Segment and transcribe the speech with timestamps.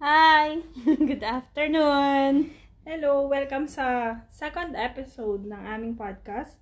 [0.00, 0.64] Hi!
[1.08, 2.50] Good afternoon!
[2.88, 6.56] Hello, welcome sa second episode ng aming podcast,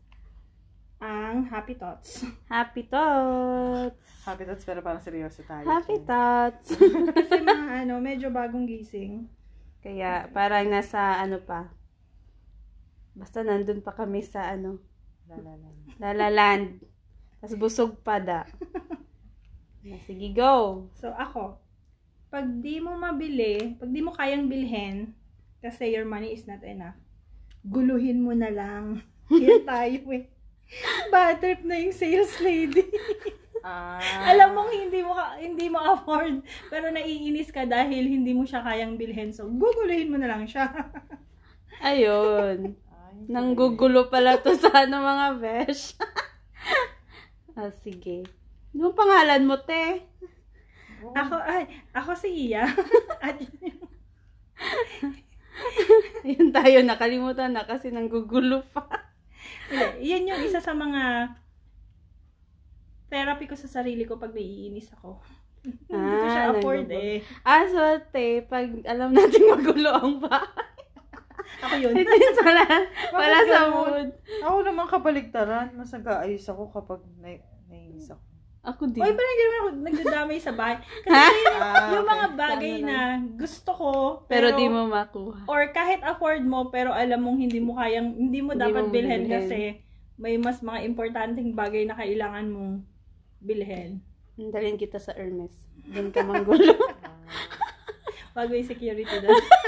[0.99, 2.27] ang Happy Thoughts.
[2.51, 4.03] Happy thoughts!
[4.27, 5.63] Happy thoughts pero parang seryoso tayo.
[5.65, 6.05] Happy Jen.
[6.05, 6.67] thoughts!
[7.17, 9.31] Kasi mga ano, medyo bagong gising.
[9.79, 11.71] Kaya parang nasa ano pa.
[13.15, 14.83] Basta nandun pa kami sa ano,
[15.31, 15.71] La, la, la.
[16.11, 16.83] lalaland.
[17.39, 18.43] Tapos busog pa da.
[20.05, 20.85] Sige, go!
[20.99, 21.57] So ako,
[22.29, 25.17] pag di mo mabili, pag di mo kayang bilhin,
[25.65, 26.97] kasi your money is not enough,
[27.65, 29.01] guluhin mo na lang.
[29.33, 30.25] Here tayo eh.
[31.09, 32.85] Bad trip na yung sales lady.
[33.65, 33.99] Ah,
[34.31, 39.01] Alam mong hindi mo hindi mo afford, pero naiinis ka dahil hindi mo siya kayang
[39.01, 39.33] bilhin.
[39.33, 40.69] So, guguluhin mo na lang siya.
[41.89, 42.77] Ayun.
[42.89, 45.97] Ay, Nanggugulo pala to sa ano mga besh.
[47.59, 48.29] ah, sige.
[48.77, 50.05] Ano ang pangalan mo, te?
[51.01, 51.13] Oo.
[51.13, 51.63] Ako, ay,
[51.93, 52.65] ako si Iya.
[53.25, 53.39] At
[56.23, 58.87] Ayun tayo, nakalimutan na kasi nanggugulo pa.
[59.99, 61.35] Yan yung isa sa mga
[63.09, 65.19] therapy ko sa sarili ko pag naiinis ako.
[65.65, 67.03] Hindi ko siya Ah, afford nanggugulo.
[67.11, 67.19] eh.
[67.43, 70.67] Ah, so, te, pag alam natin magulo ang bahay.
[71.65, 71.93] Ako yun.
[71.97, 72.05] Hindi
[72.37, 72.65] pala,
[73.11, 73.73] pala sa ganun?
[73.73, 74.09] mood.
[74.45, 75.73] Ako naman kabaligtaran.
[75.73, 78.23] Mas nag-aayos ako kapag na- naiinis ako.
[78.69, 79.01] Ako din.
[79.01, 80.77] Uy, parang hindi naman ako nagdadamay sa bahay.
[81.05, 81.41] Kasi?
[81.57, 82.37] Ah, yung mga okay.
[82.37, 82.99] bagay na
[83.35, 83.91] gusto ko,
[84.29, 85.49] pero, pero, di mo makuha.
[85.49, 88.93] or kahit afford mo, pero alam mong hindi mo kayang, hindi mo Hindi dapat mo
[88.93, 89.33] bilhin bilhin.
[89.33, 89.61] kasi
[90.19, 92.85] may mas mga importanteng bagay na kailangan mong
[93.41, 94.05] bilhin.
[94.37, 95.55] Dalhin kita sa Hermes.
[95.89, 96.75] Doon ka manggulo.
[97.03, 97.11] Ah,
[98.39, 99.35] Wag may security doon.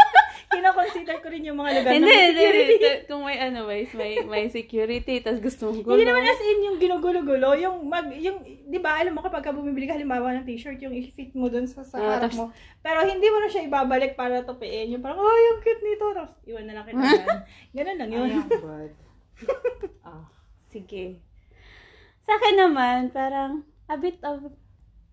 [0.60, 2.74] Kino-consider ko rin yung mga lugar hindi, na may security.
[2.76, 2.92] hindi.
[3.08, 5.96] Kung may ano, may, may, may security, tapos gusto mong gulo.
[5.96, 9.50] Hindi naman as in yung ginugulo-gulo, yung mag, yung, di ba, alam mo kapag ka
[9.50, 12.44] bumibili ka halimbawa ng t-shirt, yung i-fit mo dun sa, sa Ah, harap tapos- mo.
[12.84, 14.92] Pero hindi mo na siya ibabalik para tupiin.
[14.92, 16.04] Yung parang, oh, yung cute nito.
[16.12, 17.00] Tapos, iwan na lang kita.
[17.76, 18.28] Ganun lang yun.
[18.28, 18.92] Ay, bad.
[20.04, 20.28] Ah,
[20.68, 21.24] Sige.
[22.20, 24.52] Sa akin naman, parang a bit of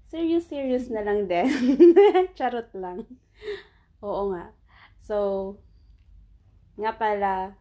[0.05, 1.47] serious-serious na lang din.
[2.37, 3.07] Charot lang.
[3.99, 4.51] Oo nga.
[5.07, 5.55] So,
[6.75, 7.55] nga pala,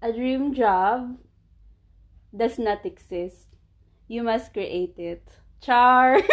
[0.00, 1.20] a dream job
[2.32, 3.52] does not exist.
[4.08, 5.20] You must create it.
[5.60, 6.16] Char!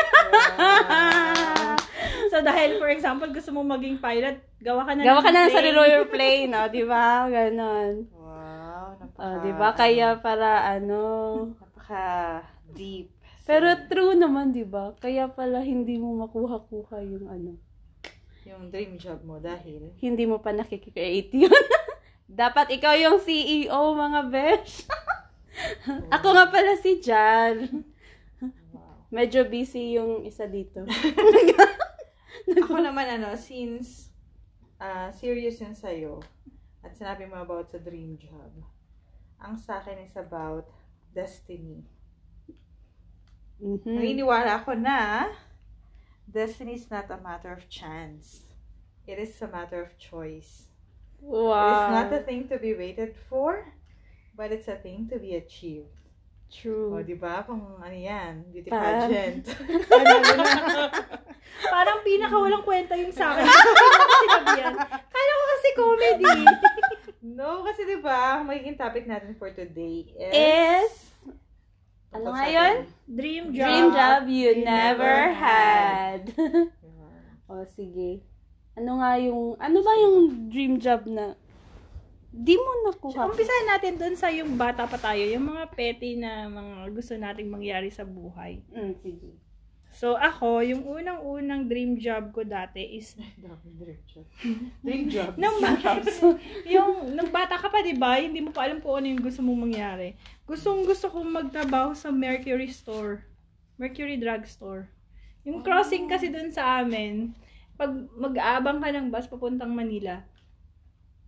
[2.32, 5.44] so, dahil, for example, gusto mo maging pilot, gawa ka na Gawa ka ng na
[5.52, 5.52] plane.
[5.52, 6.64] sa roller plane, no?
[6.72, 7.28] Di ba?
[7.28, 7.94] Ganon.
[8.16, 9.28] wow, napaka...
[9.28, 9.70] Oh, di ba?
[9.76, 11.00] Kaya para ano...
[11.60, 12.08] Napaka
[12.72, 13.12] deep.
[13.44, 14.96] Pero true naman, di ba?
[14.96, 17.67] Kaya pala hindi mo makuha-kuha yung ano.
[18.48, 19.92] Yung dream job mo dahil...
[20.00, 21.52] Hindi mo pa nakikicreate yun.
[22.28, 24.88] Dapat ikaw yung CEO, mga besh.
[26.16, 27.84] Ako nga pala si Jan.
[28.72, 29.08] Wow.
[29.12, 30.88] Medyo busy yung isa dito.
[32.64, 34.08] Ako naman ano, since
[34.78, 36.22] ah serious yun sa'yo,
[36.86, 38.54] at sinabi mo about sa dream job,
[39.42, 40.70] ang sa akin is about
[41.12, 41.82] destiny.
[43.58, 43.98] Mhm.
[43.98, 45.28] Naniniwala ako na
[46.30, 48.44] destiny is not a matter of chance.
[49.08, 50.68] It is a matter of choice.
[51.24, 51.34] It is
[51.90, 52.26] not a Wow.
[52.28, 53.74] thing to be waited for,
[54.36, 55.90] but it's a thing to be achieved.
[56.48, 57.04] O, True.
[57.04, 57.44] di ba?
[57.44, 59.44] Kung ano yan, beauty Pa- pageant.
[61.74, 63.48] Parang pinaka walang kwenta yung sa akin.
[65.12, 66.36] Kala ko kasi comedy.
[67.36, 70.32] no, kasi di ba, magiging topic natin for today is...
[70.32, 70.92] Is,
[72.18, 72.76] ano nga yun?
[73.08, 73.66] Dream job.
[73.66, 76.22] Dream job you you never never had.
[76.34, 76.70] Yun.
[77.50, 78.26] o, sige.
[78.78, 80.18] Ano nga yung, ano ba yung
[80.50, 81.38] dream job na
[82.38, 83.26] di mo nakuha?
[83.26, 87.50] Umpisahan natin dun sa yung bata pa tayo, yung mga petty na mga gusto nating
[87.50, 88.62] mangyari sa buhay.
[88.70, 89.47] Mm, sige.
[89.98, 93.18] So ako, yung unang-unang dream job ko dati is
[93.82, 94.26] dream job.
[94.86, 95.34] Dream job.
[95.42, 95.58] nung
[96.78, 98.22] yung nung bata ka pa, 'di ba?
[98.22, 100.14] Hindi mo pa alam kung ano yung gusto mong mangyari.
[100.46, 103.26] Gustong gusto kong magtrabaho sa Mercury store.
[103.82, 104.86] Mercury Drug Store.
[105.46, 107.34] Yung crossing kasi dun sa amin,
[107.74, 110.26] pag mag-aabang ka ng bus papuntang Manila,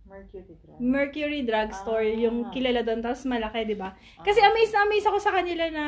[0.06, 0.78] Mercury Drive.
[0.82, 2.18] Mercury Drug Store, Ah.
[2.18, 3.94] yung kilala doon, tapos malaki, di ba?
[4.18, 5.84] Kasi amazed na amazed ako sa kanila na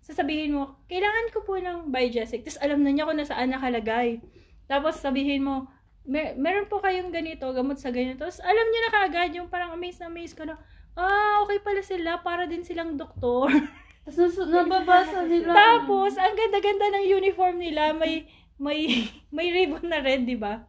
[0.00, 2.44] sasabihin mo, kailangan ko po ng Biogesic.
[2.44, 4.20] Tapos alam na niya kung nasaan nakalagay.
[4.66, 5.68] Tapos sabihin mo,
[6.10, 8.24] Mer meron po kayong ganito, gamot sa ganito.
[8.24, 10.56] Tapos alam niya na kaagad, yung parang amazed na amazed ka na,
[10.96, 13.52] ah, okay pala sila, para din silang doktor.
[14.08, 15.52] Tapos nababasa nila.
[15.52, 18.26] Tapos, ang ganda-ganda ng uniform nila, may,
[18.56, 19.06] may,
[19.36, 20.64] may ribbon na red, di ba?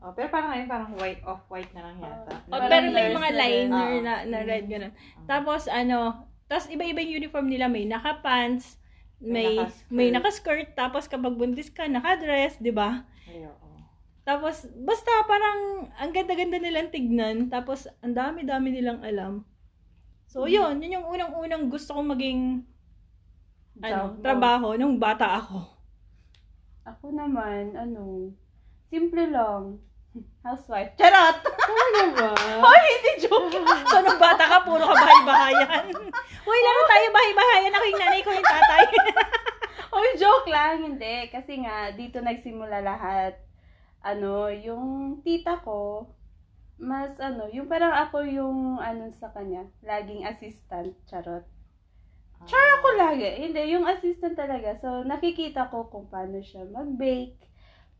[0.00, 2.32] Oh, pero parang ngayon, parang white, off-white na lang yata.
[2.48, 4.00] O, Parang pero may mga na liner Oo.
[4.00, 4.92] na, na red, gano'n.
[5.28, 7.70] Tapos, ano, tapos iba-iba yung uniform nila.
[7.70, 8.74] May naka-pants,
[9.22, 9.54] may,
[9.86, 10.10] May naka-skirt.
[10.10, 13.06] naka-skirt, tapos kapag buntis ka, naka-dress, di ba?
[14.26, 17.48] Tapos, basta parang ang ganda-ganda nilang tignan.
[17.50, 19.42] Tapos, ang dami-dami nilang alam.
[20.30, 20.78] So, yun.
[20.78, 22.40] Yun yung unang-unang gusto kong maging
[23.80, 25.66] ano, Job trabaho nung bata ako.
[26.86, 28.30] Ako naman, ano,
[28.86, 29.82] simple lang.
[30.42, 30.96] Housewife.
[30.98, 31.38] Charot!
[31.46, 32.30] Ano ba?
[32.66, 33.54] Ay, hindi joke.
[33.86, 35.86] so, nung bata ka, puro ka bahay-bahayan.
[36.48, 37.74] Uy, laro tayo bahay-bahayan.
[37.76, 38.84] Ako yung nanay ko yung tatay.
[40.00, 40.82] Oy, joke lang.
[40.82, 41.30] Hindi.
[41.30, 43.38] Kasi nga, dito nagsimula lahat.
[44.02, 46.10] Ano, yung tita ko,
[46.80, 51.44] mas ano, yung parang ako yung ano sa kanya, laging assistant, charot.
[52.48, 53.44] Char ako lagi.
[53.44, 54.72] Hindi, yung assistant talaga.
[54.80, 57.36] So, nakikita ko kung paano siya mag-bake,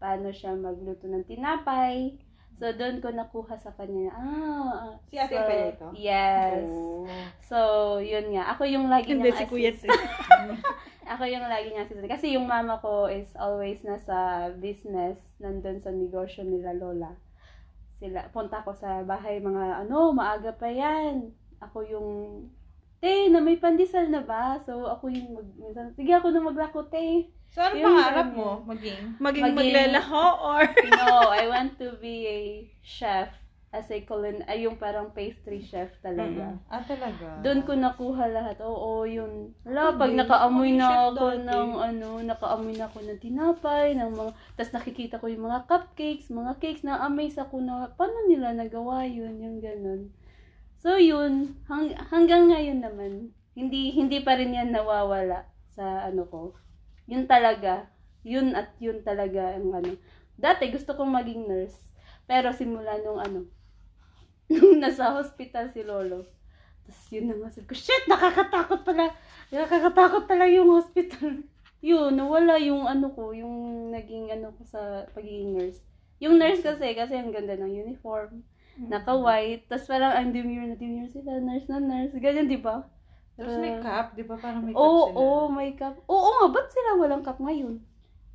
[0.00, 2.16] paano siya magluto ng tinapay.
[2.60, 5.88] So, doon ko nakuha sa kanya, ah, Si Ate so, pala ito?
[5.96, 6.68] Yes.
[6.68, 7.08] Oh.
[7.40, 7.58] So,
[8.04, 8.52] yun nga.
[8.52, 9.72] Ako yung lagi Hindi, niyang si Kuya.
[11.16, 12.06] Ako yung lagi niya assistant.
[12.06, 17.16] Kasi yung mama ko is always nasa business, nandun sa negosyo nila lola.
[17.96, 21.32] Sila, punta ko sa bahay, mga ano, maaga pa yan.
[21.64, 22.08] Ako yung,
[23.00, 24.60] te, na may pandesal na ba?
[24.62, 27.32] So, ako yung, mag, minsan, sige ako na maglako, te.
[27.50, 28.62] So, ano Yung pangarap mo?
[28.62, 29.18] Maging?
[29.18, 30.62] Maging, Maging- maglalaho or...
[30.94, 32.40] No, I want to be a
[32.86, 33.34] chef
[33.70, 36.58] as a culin, ay yung parang pastry chef talaga.
[36.66, 37.38] Ah, talaga?
[37.38, 38.58] Doon ko nakuha lahat.
[38.66, 39.54] Oo, yun.
[39.62, 41.46] Wala, pag nakaamoy na ako dati.
[41.46, 46.34] ng ano, nakaamoy na ako ng tinapay, ng mga, tas nakikita ko yung mga cupcakes,
[46.34, 50.10] mga cakes, na-amaze ako na, paano nila nagawa yun, yung ganun.
[50.74, 53.12] So, yun, hang, hanggang ngayon naman,
[53.54, 56.58] hindi, hindi pa rin yan nawawala sa ano ko.
[57.10, 57.90] Yun talaga,
[58.22, 59.98] yun at yun talaga ang ano.
[60.38, 61.90] Dati, gusto kong maging nurse,
[62.30, 63.50] pero simula nung ano,
[64.54, 66.30] nung nasa hospital si Lolo,
[66.90, 69.14] tapos yun na sabi ko, shit, nakakatakot pala.
[69.54, 71.46] Nakakatakot pala yung hospital.
[71.86, 75.80] Yun, nawala yung ano ko, yung naging ano ko sa pagiging nurse.
[76.20, 78.42] Yung nurse kasi, kasi ang ganda ng uniform.
[78.76, 79.70] Naka-white.
[79.70, 81.40] Tapos parang ang demure na demure sila.
[81.40, 82.12] Nurse na nurse.
[82.18, 82.84] Ganyan, di ba?
[83.40, 84.36] Tapos may cap, di ba?
[84.36, 85.16] Parang may cap Oo, sila.
[85.16, 85.94] oo, may cap.
[86.04, 87.80] Oo nga, ba't sila walang cap ngayon?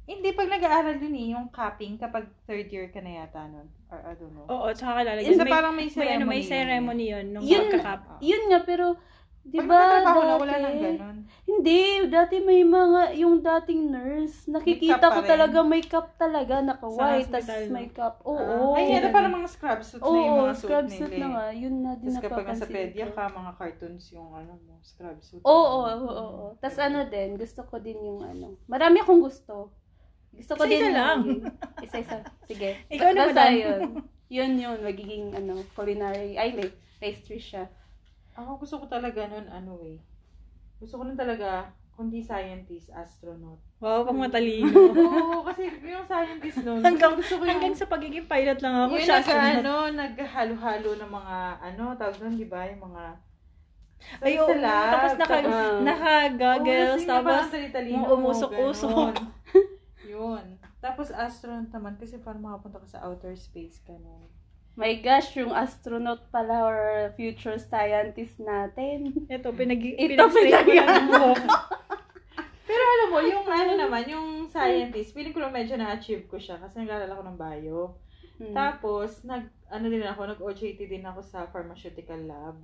[0.06, 3.66] Hindi, pag nag-aaral dun eh, yung capping kapag third year ka na yata nun.
[3.90, 4.46] Or I don't know.
[4.46, 5.34] Oo, tsaka lalagyan.
[5.34, 6.14] Basta May, parang may may, ceremony.
[6.18, 7.82] ano, may ceremony yun nung Yun-.
[7.82, 8.18] Ah.
[8.22, 8.98] Yun nga, pero,
[9.46, 11.18] di ba, dati, wala nang ganun.
[11.46, 17.46] hindi, dati may mga, yung dating nurse, nakikita ko talaga, may cap talaga, naka-white, tas
[17.70, 18.26] may cap.
[18.26, 18.76] Oo, Ah.
[18.76, 21.32] Ay, ano parang mga scrub suits na yung mga suit scrub suit na eh.
[21.32, 24.74] nga, yun na din Tapos kapag nasa napapansin pedya ka, mga cartoons yung ano mo,
[24.82, 25.42] scrub suit.
[25.42, 26.48] Oo, oo, oo, oo.
[26.58, 29.70] Tapos ano din, gusto ko din yung ano, marami akong gusto.
[30.32, 31.22] Gusto ko din lang.
[31.24, 31.46] yung-
[31.80, 32.20] Isa-isa.
[32.44, 32.82] Sige.
[32.90, 34.04] Ikaw na, Basta yun.
[34.28, 37.70] Yun yun, magiging ano, culinary, ay hindi, pastry chef.
[38.36, 40.00] Ako gusto ko talaga nun, ano eh.
[40.78, 43.60] Gusto ko nun talaga, kundi scientist, astronaut.
[43.80, 44.68] Wow, pang matalino.
[45.00, 49.00] Oo, kasi yung scientist nun, hanggang, gusto ko yung, hanggang sa pagiging pilot lang ako.
[49.00, 52.68] yung siya, nag, ano, naghalo-halo ng mga, ano, tawag nun, di ba?
[52.68, 53.04] Yung mga,
[54.20, 54.52] Ay, oo.
[54.60, 57.48] lab, Tapos naka, tapos- naka-goggles, kasi tapos,
[57.96, 59.16] mo, umusok-usok.
[59.16, 59.32] ganun.
[60.12, 60.46] Yun.
[60.84, 64.30] Tapos astronaut naman kasi parang makapunta ka sa outer space ka nun.
[64.76, 66.80] My gosh, yung astronaut pala or
[67.16, 69.16] future scientist natin.
[69.32, 70.68] ito, pinag Ito, pinag-
[71.12, 71.44] buhok.
[72.68, 76.60] Pero alam mo, yung ano naman, yung scientist, feeling ko lang medyo na-achieve ko siya
[76.60, 77.82] kasi naglalala ko ng bio.
[78.36, 78.52] Hmm.
[78.52, 82.60] Tapos, nag, ano din ako, nag-OJT din ako sa pharmaceutical lab.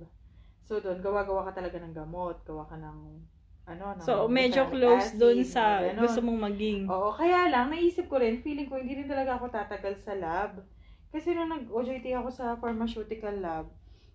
[0.68, 2.98] So, doon, gawa-gawa ka talaga ng gamot, gawa ka ng,
[3.72, 6.02] ano, ng So, medyo close acid, dun mga sa ganon.
[6.04, 6.80] gusto mong maging.
[6.92, 10.60] Oo, kaya lang, naisip ko rin, feeling ko, hindi rin talaga ako tatagal sa lab.
[11.12, 13.68] Kasi nung nag-OJT ako sa pharmaceutical lab,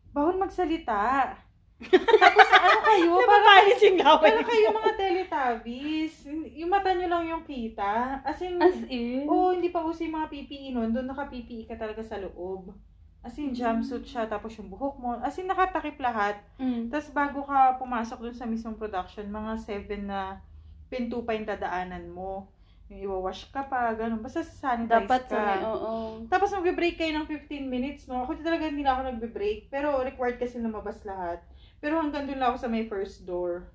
[0.09, 1.29] bawal magsalita.
[1.77, 4.25] Tapos, ano kayo, parang, Napapalis yung laway.
[4.25, 6.13] parang kayo mga teletubbies.
[6.57, 8.17] Yung mata nyo lang yung kita.
[8.25, 10.89] As in, As in, Oo, hindi pa uso yung mga PPE nun.
[10.89, 12.73] Doon naka-PPE ka talaga sa loob.
[13.21, 15.21] As in, jumpsuit siya, tapos yung buhok mo.
[15.21, 16.41] As in, nakatakip lahat.
[16.57, 16.89] mm.
[16.89, 20.41] Tapos bago ka pumasok dun sa mismong production, mga seven na
[20.89, 22.49] pinto pa yung dadaanan mo.
[22.87, 24.23] Yung iwawash ka pa, ganun.
[24.23, 25.35] Basta sanitize dapat ka.
[25.35, 25.93] sa may, oo.
[26.31, 28.23] Tapos magbe-break kayo ng 15 minutes, no?
[28.23, 29.67] Ako talaga hindi na ako nagbe-break.
[29.67, 31.43] Pero required kasi lumabas lahat.
[31.83, 33.67] Pero hanggang doon lang ako sa may first door.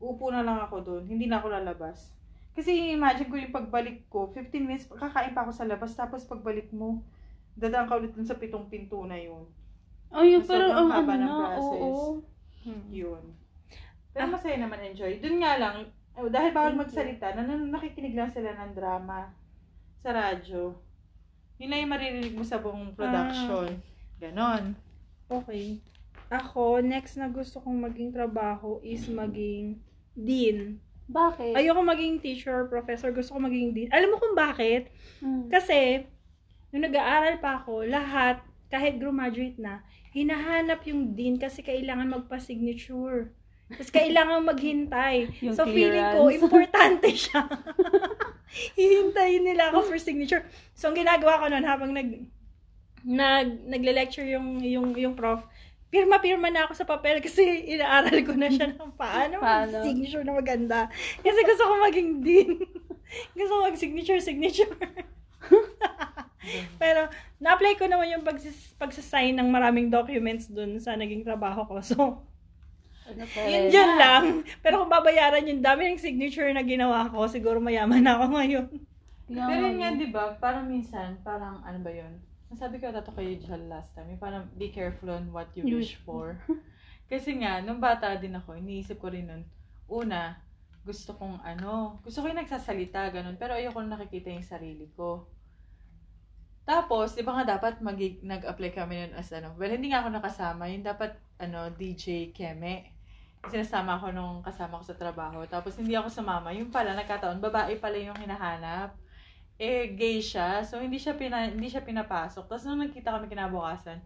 [0.00, 1.02] Upo na lang ako doon.
[1.04, 2.16] Hindi na ako lalabas.
[2.56, 5.92] Kasi imagine ko yung pagbalik ko, 15 minutes, kakain pa ako sa labas.
[5.92, 7.04] Tapos pagbalik mo,
[7.52, 9.44] dadaan ka ulit dun sa pitong pinto na yun.
[10.08, 11.80] Oh, yung Sobrang parang ang haba ano ng na, process.
[11.84, 12.10] oo.
[12.64, 12.84] Hmm.
[12.88, 13.24] Yun.
[14.16, 15.20] Pero masaya naman enjoy.
[15.20, 15.76] Doon nga lang,
[16.16, 19.30] eh, dahil bawal Thank magsalita, nan- nakikinig lang sila ng drama
[20.00, 20.72] sa radyo.
[21.60, 23.80] Yun lang yung maririnig mo sa buong production.
[24.16, 24.76] Ganon.
[25.28, 25.80] Okay.
[26.32, 29.78] Ako, next na gusto kong maging trabaho is maging
[30.16, 30.80] dean.
[31.06, 31.54] Bakit?
[31.54, 33.14] Ayoko maging teacher or professor.
[33.14, 33.88] Gusto ko maging dean.
[33.94, 34.90] Alam mo kung bakit?
[35.22, 35.46] Mm.
[35.52, 36.02] Kasi,
[36.74, 43.35] nung nag-aaral pa ako, lahat, kahit graduate na, hinahanap yung dean kasi kailangan magpa-signature.
[43.66, 45.42] Tapos kailangan maghintay.
[45.42, 46.38] Yung so feeling ko, clearance.
[46.38, 47.42] importante siya.
[48.78, 50.46] Hihintayin nila ako for signature.
[50.72, 52.10] So ang ginagawa ko noon habang nag
[53.02, 55.42] nag nagle-lecture yung yung yung prof,
[55.90, 59.82] pirma-pirma na ako sa papel kasi inaaral ko na siya ng paano, Paano?
[59.82, 60.90] signature na maganda.
[61.22, 62.50] Kasi gusto ko maging dean.
[63.38, 64.70] gusto ko mag-signature, signature.
[66.78, 67.10] Pero,
[67.42, 71.82] na-apply ko naman yung pagsis, pagsasign ng maraming documents dun sa naging trabaho ko.
[71.82, 72.22] So,
[73.06, 73.22] Ano
[73.70, 74.24] yun, lang.
[74.58, 78.66] Pero kung babayaran yung dami ng signature na ginawa ko, siguro mayaman na ako ngayon.
[79.26, 82.18] Yung- Pero yun nga, di ba, parang minsan, parang ano ba yun?
[82.46, 85.66] Nasabi ko ata to kay Jal last time, yung parang be careful on what you
[85.66, 86.38] You- wish for.
[87.10, 89.42] Kasi nga, nung bata din ako, iniisip ko rin nun,
[89.86, 90.42] una,
[90.82, 95.26] gusto kong ano, gusto ko yung nagsasalita, ganun, pero ayoko na nakikita yung sarili ko.
[96.66, 100.10] Tapos, di ba nga dapat mag nag-apply kami nun as ano, well, hindi nga ako
[100.10, 102.95] nakasama, yung dapat, ano, DJ Keme.
[103.46, 105.44] Sinasama ako nung kasama ko sa trabaho.
[105.46, 106.50] Tapos, hindi ako sumama.
[106.56, 108.96] Yung pala, nagkataon, babae pala yung hinahanap
[109.56, 110.60] eh gay siya.
[110.64, 112.44] So hindi siya pina, hindi siya pinapasok.
[112.48, 113.98] Tapos nung nagkita kami kinabukasan,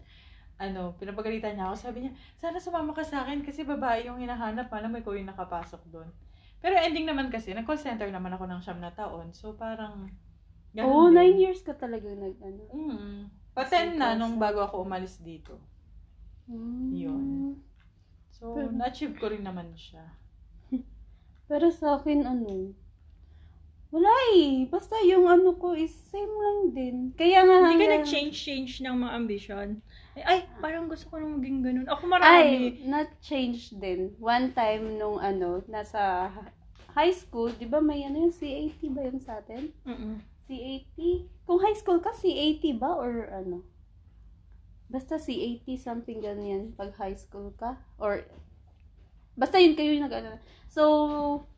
[0.61, 1.77] ano, pinapagalitan niya ako.
[1.91, 4.71] Sabi niya, sana sumama ka sa akin kasi babae yung hinahanap.
[4.71, 6.09] Alam mo, ikaw yung nakapasok doon.
[6.61, 9.33] Pero ending naman kasi, nag-call center naman ako ng siyam na taon.
[9.33, 10.13] So parang,
[10.77, 11.17] Oo, din.
[11.19, 12.63] nine years ka talaga nag, ano.
[12.71, 13.21] Mm.
[13.51, 15.59] Pa-10 na nung bago ako umalis dito.
[16.47, 16.89] Mm.
[16.95, 17.25] Yun.
[18.41, 20.05] So, Pero- na-achieve ko rin naman siya.
[21.51, 22.73] Pero sa akin, ano,
[23.91, 24.65] wala eh.
[24.65, 26.97] Basta yung ano ko is same lang din.
[27.13, 29.69] Kaya nga Hindi ka hanggang- nag-change-change ng mga ambition.
[30.15, 31.87] Ay, ay, parang gusto ko nang maging ganun.
[31.87, 32.55] Ako Ay, marami.
[32.87, 34.15] not-change din.
[34.17, 36.31] One time nung ano, nasa
[36.91, 39.71] high school, di ba may ano yung CAT ba yun sa atin?
[39.85, 40.23] Mm-mm.
[40.47, 40.99] CAT?
[41.45, 42.95] Kung high school ka, CAT ba?
[42.95, 43.63] Or ano?
[44.91, 47.79] Basta CAT, something ganyan pag high school ka.
[47.97, 48.27] Or,
[49.39, 50.43] basta yun kayo yung nag ano.
[50.67, 50.83] So,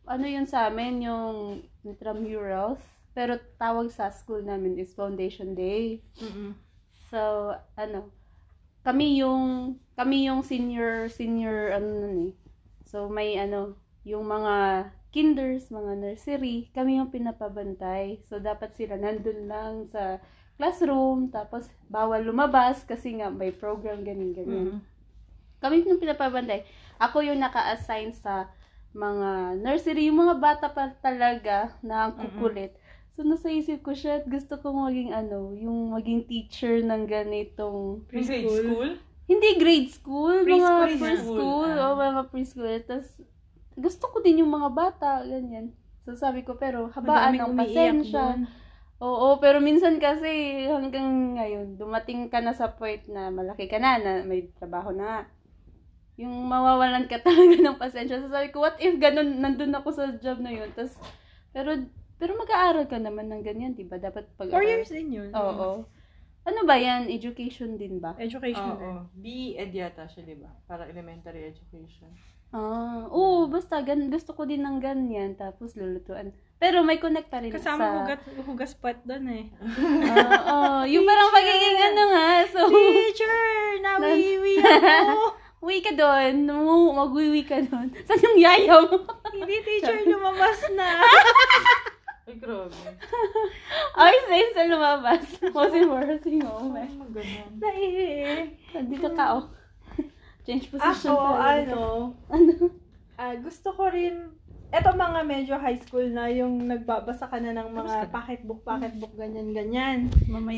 [0.04, 2.84] ano yun sa amin, yung intramurals.
[3.16, 6.04] Pero tawag sa school namin is Foundation Day.
[6.20, 6.56] Mm-mm.
[7.12, 8.12] So, ano,
[8.84, 12.34] kami yung, kami yung senior, senior, ano nun eh.
[12.88, 18.24] So, may ano, yung mga kinders, mga nursery, kami yung pinapabantay.
[18.24, 20.24] So, dapat sila nandun lang sa
[20.62, 24.78] classroom, tapos bawal lumabas kasi nga may program, ganyan, ganyan.
[24.78, 24.80] Mm-mm.
[25.58, 26.62] Kami yung pinapabantay.
[27.02, 28.46] Ako yung naka-assign sa
[28.94, 32.78] mga nursery, yung mga bata pa talaga na ang kukulit.
[33.12, 38.22] So, nasa isip ko siya, gusto kong maging ano, yung maging teacher ng ganitong, Grade
[38.22, 38.62] Preschool.
[38.62, 38.90] school?
[39.22, 41.90] hindi grade school, Preschool, mga preschool, ah.
[41.90, 42.78] o mga preschool.
[42.86, 43.08] Tapos,
[43.74, 45.74] gusto ko din yung mga bata, ganyan.
[46.06, 48.36] So, sabi ko, pero habaan Madaming ng pasensya.
[48.38, 48.61] doon.
[49.02, 53.98] Oo, pero minsan kasi hanggang ngayon, dumating ka na sa point na malaki ka na,
[53.98, 55.20] na may trabaho na nga.
[56.22, 58.22] Yung mawawalan ka talaga ng pasensya.
[58.22, 60.70] So sabi ko, what if ganun, nandun ako sa job na yun.
[60.78, 60.94] Tapos,
[61.50, 61.82] pero,
[62.22, 63.98] pero mag-aaral ka naman ng ganyan, di ba?
[63.98, 65.34] Dapat pag Four years din yun.
[65.34, 65.82] Oo.
[66.42, 67.06] Ano ba yan?
[67.06, 68.18] Education din ba?
[68.18, 68.94] Education din.
[68.98, 69.06] Oo.
[69.14, 70.50] B.Ed yata siya, di ba?
[70.66, 72.10] Para elementary education.
[72.52, 76.36] Ah, oo, basta gan gusto ko din ng ganyan, tapos lulutuan.
[76.60, 77.88] Pero may connect pa rin Kasama sa...
[78.04, 79.44] hugas, hugas pat doon eh.
[80.12, 80.68] Ah, oo.
[80.84, 82.60] yung parang pagiging ano nga, so...
[82.68, 83.80] Teacher!
[83.80, 85.40] Nawiwi ako!
[85.62, 86.42] Uwi ka doon.
[86.42, 87.94] No, mag-uwi ka doon.
[88.02, 88.98] Saan yung yaya mo?
[89.30, 90.98] Hindi teacher, lumabas na.
[92.22, 92.78] Ay, grabe.
[94.02, 95.26] Ay, sa'yo sa lumabas.
[95.42, 97.50] Kasi worse yung Ay, oh, maganon.
[97.58, 98.14] Naihi.
[98.86, 99.44] Dito ka, oh.
[100.46, 101.18] Change position.
[101.18, 101.82] Ako, ano,
[102.30, 102.54] Ano?
[103.18, 104.30] ah, gusto ko rin,
[104.70, 110.06] eto mga medyo high school na yung nagbabasa ka na ng mga pocketbook, pocketbook, ganyan-ganyan.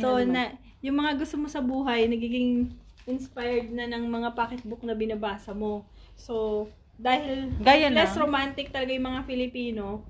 [0.05, 0.53] So, na,
[0.85, 2.77] yung mga gusto mo sa buhay, nagiging
[3.09, 5.89] inspired na ng mga pocketbook na binabasa mo.
[6.17, 6.69] So,
[7.01, 10.05] dahil Gaya less romantic talaga yung mga Filipino,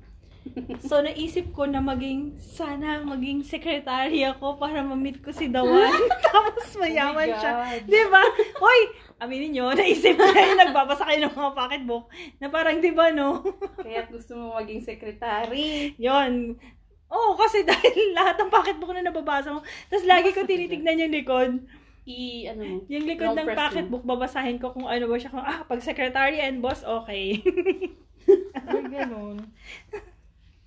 [0.88, 5.92] so naisip ko na maging, sana maging secretary ako para ma-meet ko si Dawan.
[6.26, 7.52] Tapos mayaman Oh siya.
[7.84, 8.22] Di ba?
[8.60, 8.80] Hoy,
[9.20, 12.04] aminin nyo, naisip ko na yung nagbabasa kayo ng mga pocketbook
[12.38, 13.40] na parang, di ba, no?
[13.80, 15.96] Kaya gusto mo maging secretary.
[15.96, 16.56] Yon.
[17.08, 21.52] Oo, kasi dahil lahat ng pocketbook na nababasa mo, tapos lagi ko tinitignan yung likod.
[22.04, 22.76] I, ano mo?
[22.92, 25.32] Yung likod ng pocketbook, babasahin ko kung ano ba siya.
[25.32, 27.40] Kung, ah, pag secretary and boss, okay.
[28.68, 29.40] Ay, ganun.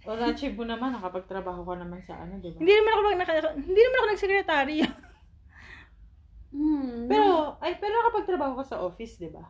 [0.07, 2.63] O, na-achieve mo naman, nakapagtrabaho ka naman sa ano, di ba?
[2.63, 4.77] hindi naman ako mag naka, hindi naman ako nag-secretary.
[6.47, 7.11] Hmm.
[7.11, 9.43] Pero, ay, pero nakapagtrabaho ka sa office, di ba?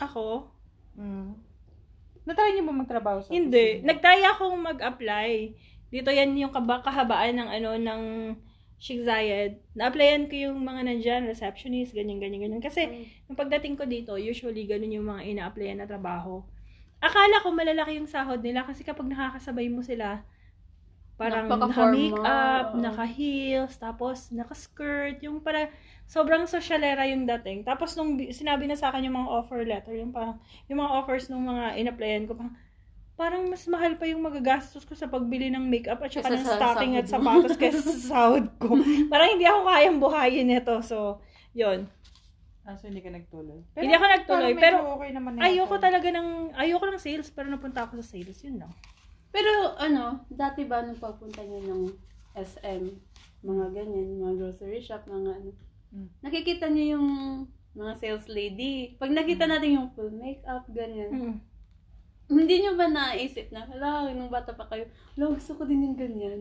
[0.00, 0.48] ako?
[0.96, 1.36] Mm.
[2.24, 3.84] Natry niyo ba magtrabaho sa Hindi.
[3.84, 3.86] office?
[3.86, 5.30] Nag-try akong mag-apply.
[5.92, 8.02] Dito yan yung kahabaan ng ano, ng
[8.84, 12.60] Sheikh Zayed, na-applyan ko yung mga nandyan, receptionist, ganyan, ganyan, ganyan.
[12.60, 16.44] Kasi, nung pagdating ko dito, usually, ganun yung mga ina-applyan na trabaho.
[17.04, 20.24] Akala ko malalaki yung sahod nila kasi kapag nakakasabay mo sila,
[21.14, 25.68] parang naka-makeup, naka-heels, tapos naka-skirt, yung para
[26.08, 27.62] sobrang sosyalera yung dating.
[27.62, 30.90] Tapos nung bi- sinabi na sa akin yung mga offer letter, yung parang, yung mga
[30.90, 32.56] offers ng mga in-applyan ko, parang,
[33.14, 36.94] parang mas mahal pa yung magagastos ko sa pagbili ng makeup at saka ng stocking
[36.98, 38.74] at sapatos kaysa sa sahod ko.
[39.12, 40.76] parang hindi ako kayang buhayin ito.
[40.82, 41.22] So,
[41.54, 41.86] yun.
[42.64, 43.60] Ah, so hindi ka nagtuloy.
[43.76, 47.84] Hindi ako nagtuloy, pero okay naman na Ayoko talaga ng, ayoko ng sales, pero napunta
[47.84, 48.72] ako sa sales, yun lang.
[49.28, 51.82] Pero ano, dati ba nung pagpunta niyo ng
[52.32, 52.82] SM,
[53.44, 55.52] mga ganyan, mga grocery shop, mga ano,
[55.94, 56.10] Mm.
[56.26, 57.08] nakikita niyo yung
[57.78, 58.98] mga sales lady.
[58.98, 61.10] Pag nakita natin yung full makeup, ganyan.
[61.10, 61.36] Mm.
[62.34, 65.94] Hindi niyo ba naisip na, hala, nung bata pa kayo, hala, gusto ko din yung
[65.94, 66.40] ganyan.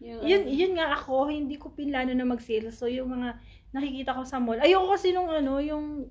[0.00, 2.80] Yung, Yun, ano, yun nga ako, hindi ko pinlano na mag-sales.
[2.80, 3.36] So, yung mga
[3.72, 6.08] nakikita ko sa mall, ayoko kasi nung ano, yung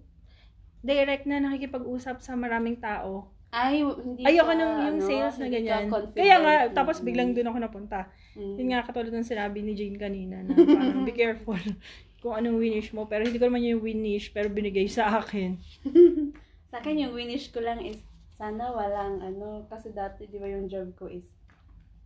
[0.82, 3.30] direct na nakikipag-usap sa maraming tao.
[3.51, 5.84] ay, hindi Ayoko ka, nung yung ano, sales na ka ganyan.
[5.86, 6.15] confident.
[6.15, 7.06] Kaya nga, tapos Mm.
[7.06, 8.00] biglang doon ako napunta.
[8.32, 8.56] Mm.
[8.56, 11.60] Yun nga, katulad ng sinabi ni Jane kanina, na parang be careful
[12.24, 13.06] kung anong winish mo.
[13.06, 15.60] Pero hindi ko naman yung winish, pero binigay sa akin.
[16.72, 18.00] Sa akin, yung winish ko lang is,
[18.32, 21.27] sana walang, ano, kasi dati, di ba yung job ko is,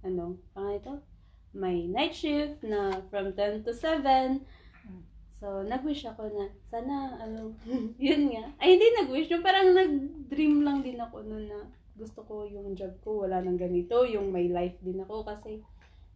[0.02, 0.98] ano, pang ito?
[1.54, 4.42] May night shift na from 10 to 7.
[5.46, 7.54] So, nag-wish ako na, sana, ano,
[8.02, 8.50] yun nga.
[8.58, 9.30] Ay, hindi nag-wish.
[9.30, 13.54] Yung parang nag-dream lang din ako noon na gusto ko yung job ko, wala nang
[13.54, 15.22] ganito, yung may life din ako.
[15.22, 15.62] Kasi,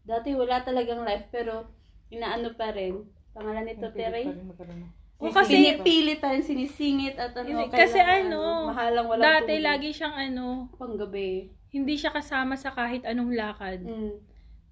[0.01, 1.69] dati wala talagang life, pero,
[2.09, 3.05] inaano pa rin.
[3.29, 8.41] Pangalan nito, ng- O, kasi- Pinipilit pa rin, sinisingit at ano, kasi kailangan, ano,
[8.73, 9.67] mahalang walang Dati, tulog.
[9.69, 11.53] lagi siyang ano, Panggabi.
[11.69, 13.83] hindi siya kasama sa kahit anong lakad.
[13.85, 14.15] Mm.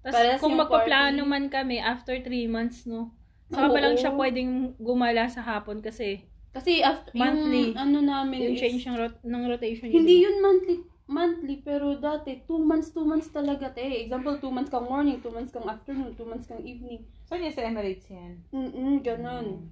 [0.02, 1.30] Tapos kung magpaplano party.
[1.30, 3.12] man kami after 3 months, no?
[3.48, 7.72] Saka pa lang siya pwedeng gumala sa hapon kasi Kasi after, Monthly.
[7.72, 10.24] yung ano namin yung is, change ng, rot- ng rotation hindi niya.
[10.26, 13.84] yun monthly, monthly, pero dati, two months, two months talaga, te.
[14.02, 17.04] Example, two months kang morning, two months kang afternoon, two months kang evening.
[17.24, 18.40] Saan yan sa Emirates yan?
[18.50, 19.70] Mm-mm, ganun.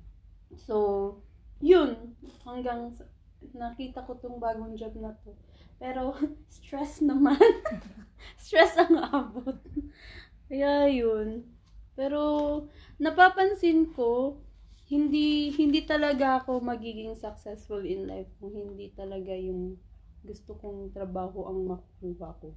[0.55, 0.77] So,
[1.59, 3.09] yun, hanggang sa-
[3.53, 5.33] nakita ko tong bagong job na to.
[5.77, 6.13] Pero,
[6.61, 7.37] stress naman.
[8.41, 9.59] stress ang abot.
[10.47, 11.56] Kaya yun.
[11.97, 12.21] Pero,
[13.01, 14.37] napapansin ko,
[14.87, 19.75] hindi hindi talaga ako magiging successful in life kung hindi talaga yung
[20.23, 22.55] gusto kong trabaho ang makukuha ko.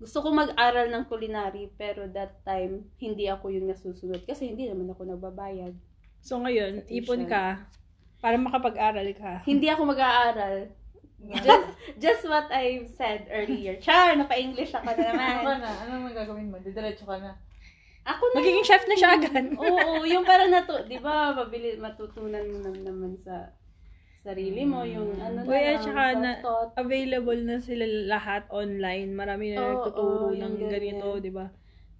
[0.00, 4.88] Gusto ko mag-aral ng culinary pero that time hindi ako yung nasusunod kasi hindi naman
[4.88, 5.76] ako nagbabayad.
[6.24, 7.68] So ngayon, ipon ka
[8.24, 9.44] para makapag-aral ka.
[9.44, 10.72] Hindi ako mag-aaral.
[11.44, 13.80] Just, just what I said earlier.
[13.80, 15.56] Char, napa-English ako na Ano naman.
[15.64, 15.72] na?
[15.72, 16.60] Ano ang gagawin mo?
[16.60, 17.32] Didiretso ka na.
[18.04, 18.34] Ako na.
[18.36, 19.44] Magiging chef na siya agad.
[19.60, 23.48] Oo, yung parang natu, 'di ba, mabili matutunan mo nam- naman sa
[24.20, 26.30] sarili mo yung ano na Uy, at lang, saka na,
[26.74, 29.12] available na sila lahat online.
[29.12, 30.72] Marami na Oo, nagtuturo oo, ng yung ganyan.
[30.96, 31.48] ganito, di ba?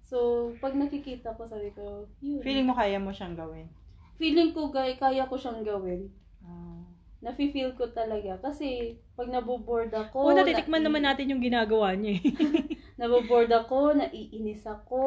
[0.01, 2.41] So, pag nakikita ko, sabi ko, yun.
[2.41, 3.69] Feeling mo kaya mo siyang gawin?
[4.15, 6.09] Feeling ko, gay, kaya ko siyang gawin.
[6.41, 6.81] Ah.
[7.21, 8.37] Nafe-feel ko talaga.
[8.39, 12.25] Kasi, pag naboboard ako, Oo, natitikman nai- naman natin yung ginagawa niya eh.
[13.01, 15.01] naboboard ako, naiinis ako,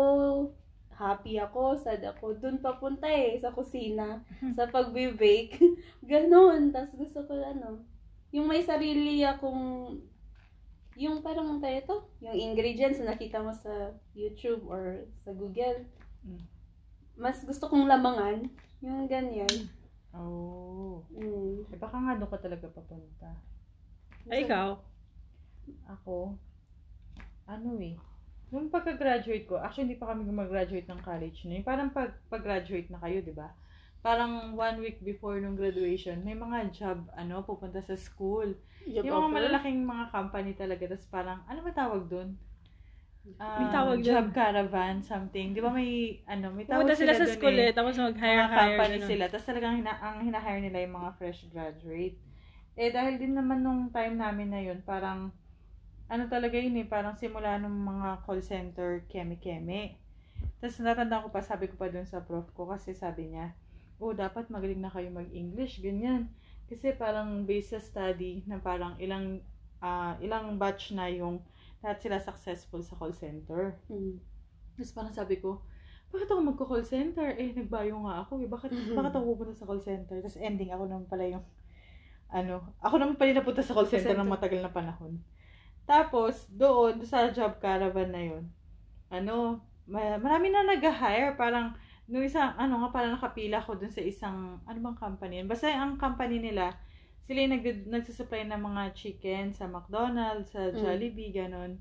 [0.98, 2.34] happy ako, sad ako.
[2.42, 4.26] Doon papunta eh, sa kusina,
[4.58, 5.62] sa pagbe-bake.
[6.10, 6.74] Ganon.
[6.74, 7.86] Tapos gusto ko ano,
[8.34, 9.94] yung may sarili akong,
[10.98, 15.86] yung parang tayo to, yung ingredients na nakita mo sa YouTube or sa Google.
[16.26, 16.42] Mm.
[17.14, 18.50] Mas gusto kong lamangan.
[18.82, 19.70] Yung ganyan.
[20.10, 21.06] Oh.
[21.14, 21.62] Mm.
[21.70, 23.30] Eh, baka nga doon ka talaga papunta.
[24.26, 24.82] Ay, ikaw.
[25.86, 26.34] Ako,
[27.48, 27.96] ano eh,
[28.48, 31.64] nung pagka-graduate ko, actually hindi pa kami gumagraduate ng college na yun.
[31.64, 33.52] Parang pag, pag-graduate na kayo, di ba?
[33.98, 38.54] Parang one week before nung graduation, may mga job, ano, pupunta sa school.
[38.86, 39.36] Job yung mga offer?
[39.36, 42.28] malalaking mga company talaga, tapos parang, ano ba tawag doon?
[43.36, 44.32] Ah, May tawag job dun.
[44.32, 45.52] caravan, something.
[45.52, 45.90] Di ba may,
[46.24, 48.56] ano, may tawag Pumunta sila sa dun school eh eh, tapos mag-hire, mga hire.
[48.56, 49.10] company ganun.
[49.10, 49.24] sila.
[49.28, 52.16] Tapos talagang hina- ang hinahire nila yung mga fresh graduate.
[52.72, 55.28] Eh, dahil din naman nung time namin na yun, parang,
[56.08, 59.96] ano talaga yun eh, parang simula nung mga call center, keme-keme.
[60.58, 63.52] Tapos natanda ko pa, sabi ko pa dun sa prof ko, kasi sabi niya,
[64.00, 66.32] oh, dapat magaling na kayo mag-English, ganyan.
[66.66, 69.40] Kasi parang based sa study na parang ilang
[69.78, 71.38] ah, ilang batch na yung
[71.80, 73.78] lahat sila successful sa call center.
[73.86, 74.18] Mm.
[74.74, 75.62] Tapos parang sabi ko,
[76.10, 77.36] bakit ako magko-call center?
[77.36, 78.48] Eh, nagbayo nga ako eh.
[78.48, 78.94] Bakit, Mhm.
[78.98, 80.18] bakit ako pupunta sa call center?
[80.18, 81.44] Tapos ending, ako naman pala yung,
[82.28, 84.34] ano, ako naman pala napunta sa call center ng Center.
[84.34, 85.12] matagal na panahon.
[85.88, 88.44] Tapos, doon, sa job caravan na yun,
[89.08, 91.32] ano, ma- marami na nag-hire.
[91.40, 91.72] Parang,
[92.04, 95.40] nung isang, ano nga pala nakapila ko dun sa isang, ano bang company?
[95.40, 95.48] yun?
[95.48, 96.76] Basta ang company nila,
[97.24, 100.76] sila yung nag, nagsusupply ng mga chicken sa McDonald's, sa Mm.
[100.76, 101.80] Jollibee, ganon.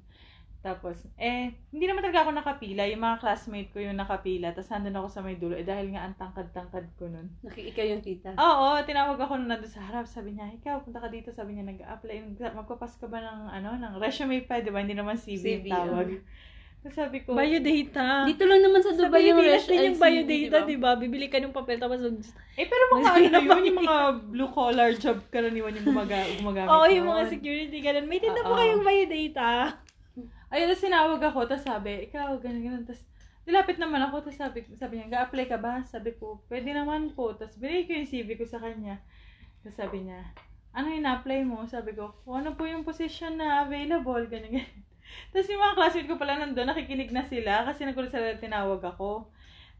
[0.57, 2.83] Tapos, eh, hindi naman talaga ako nakapila.
[2.89, 4.51] Yung mga classmate ko yung nakapila.
[4.51, 5.53] Tapos nandun ako sa may dulo.
[5.55, 7.29] Eh, dahil nga ang tangkad-tangkad ko nun.
[7.45, 8.33] Naki, ikaw yung tita.
[8.35, 10.09] Oo, tinawag ako nung nandun sa harap.
[10.09, 11.29] Sabi niya, ikaw, punta ka dito.
[11.31, 12.41] Sabi niya, nag-apply.
[12.57, 14.81] Magpapas ka ba ng, ano, ng resume pa, di ba?
[14.81, 16.07] Hindi naman CV, CV, yung tawag.
[16.09, 16.55] oo.
[16.77, 18.23] Tapos sabi ko, Biodata.
[18.23, 20.91] Dito lang naman sa Sa Dubai yung Pilipinas res- din yung biodata, di ba?
[20.95, 21.99] Bibili ka ng papel tapos
[22.57, 23.97] eh, pero mga ano yun, yung mga
[24.33, 26.69] blue-collar job karaniwan yung gumaga, gumagamit.
[26.73, 27.33] Oo, yung mga nun.
[27.33, 28.05] security, ganun.
[28.05, 28.59] May tinda po Oo.
[28.61, 29.77] kayong biodata.
[30.47, 32.83] Ayun, tapos sinawag ako, tapos sabi, ikaw, ganun, ganun.
[32.87, 33.03] Tapos,
[33.43, 35.83] nilapit naman ako, tapos sabi, sabi niya, ga-apply ka ba?
[35.83, 37.35] Sabi ko, pwede naman po.
[37.35, 39.03] Tapos, binigay ko yung CV ko sa kanya.
[39.59, 40.23] Tapos sabi niya,
[40.71, 41.67] ano yung na-apply mo?
[41.67, 44.83] Sabi ko, ano po yung position na available, ganyan, ganyan.
[45.35, 49.27] Tapos yung mga classmate ko pala nandun, nakikinig na sila kasi nagulat sila tinawag ako.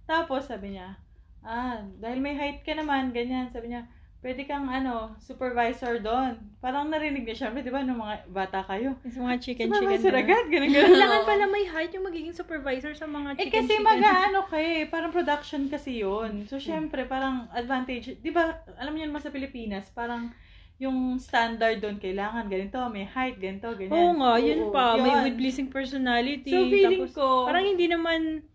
[0.04, 1.00] Tapos, sabi niya,
[1.48, 3.48] ah, dahil may height ka naman, ganyan.
[3.56, 6.36] Sabi niya, pwede kang, ano, supervisor doon.
[6.58, 8.98] Parang narinig niya, syempre, di ba, nung mga bata kayo.
[9.06, 9.78] Yung mga chicken, chicken.
[9.78, 10.90] Supervisor agad, ganun, ganun.
[10.90, 13.86] Kailangan pala may height yung magiging supervisor sa mga Eh chicken, kasi chicken.
[13.86, 16.44] mag-ano ka eh, parang production kasi yun.
[16.50, 20.34] So syempre, parang advantage, di ba, alam niyo naman sa Pilipinas, parang
[20.78, 24.14] yung standard doon kailangan ganito, may height, ganito, Oo ganyan.
[24.18, 24.94] nga, yun Oo, pa.
[24.94, 25.24] May yun.
[25.26, 26.54] with pleasing personality.
[26.54, 28.46] So feeling tapos, ko, Parang hindi naman,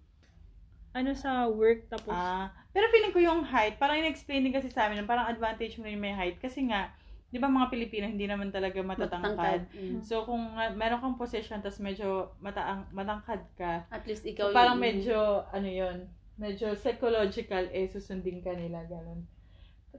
[0.92, 4.88] ano sa work, tapos, ah, pero feeling ko yung height, parang in-explain din kasi sa
[4.88, 6.40] amin, parang advantage mo yung may height.
[6.40, 6.88] Kasi nga,
[7.28, 9.68] di ba mga Pilipino, hindi naman talaga matatangkad.
[9.72, 10.00] Mm.
[10.00, 14.80] So kung uh, meron kang position, tapos medyo mataang, matangkad ka, At least ikaw parang
[14.80, 14.85] yung...
[14.88, 16.08] medyo, ano yun,
[16.40, 19.24] medyo psychological, eh, susundin ka nila, ganun.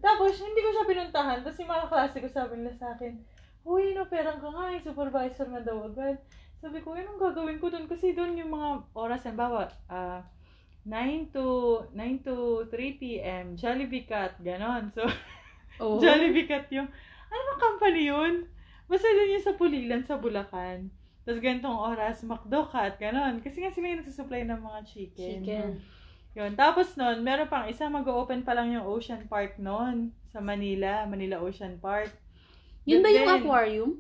[0.02, 1.40] Tapos, hindi ko siya pinuntahan.
[1.46, 3.14] Tapos yung mga klase ko sabi nila sa akin,
[3.64, 6.20] Uy, no, perang ka nga, eh, supervisor na daw agad.
[6.60, 7.88] Sabi ko, anong gagawin ko doon?
[7.88, 10.20] Kasi doon yung mga oras, halimbawa, ah,
[10.84, 11.46] 9 to
[11.96, 13.56] 9 to 3 p.m.
[13.56, 14.92] Jollibee Cut, ganon.
[14.92, 15.08] So,
[15.82, 15.98] Oh.
[15.98, 16.86] Jollibee Cut yung,
[17.34, 18.46] ano bang company yun?
[18.86, 20.94] Basta din yung sa Pulilan, sa Bulacan.
[21.24, 23.42] Tapos ganitong oras, McDo Cut, ganon.
[23.42, 25.40] Kasi nga sila yung nagsusupply ng mga chicken.
[25.42, 25.70] Chicken.
[26.34, 26.52] Yun.
[26.58, 31.42] Tapos nun, meron pang isa, mag-open pa lang yung Ocean Park noon sa Manila, Manila
[31.42, 32.14] Ocean Park.
[32.86, 33.92] Yun ba Yun yung aquarium?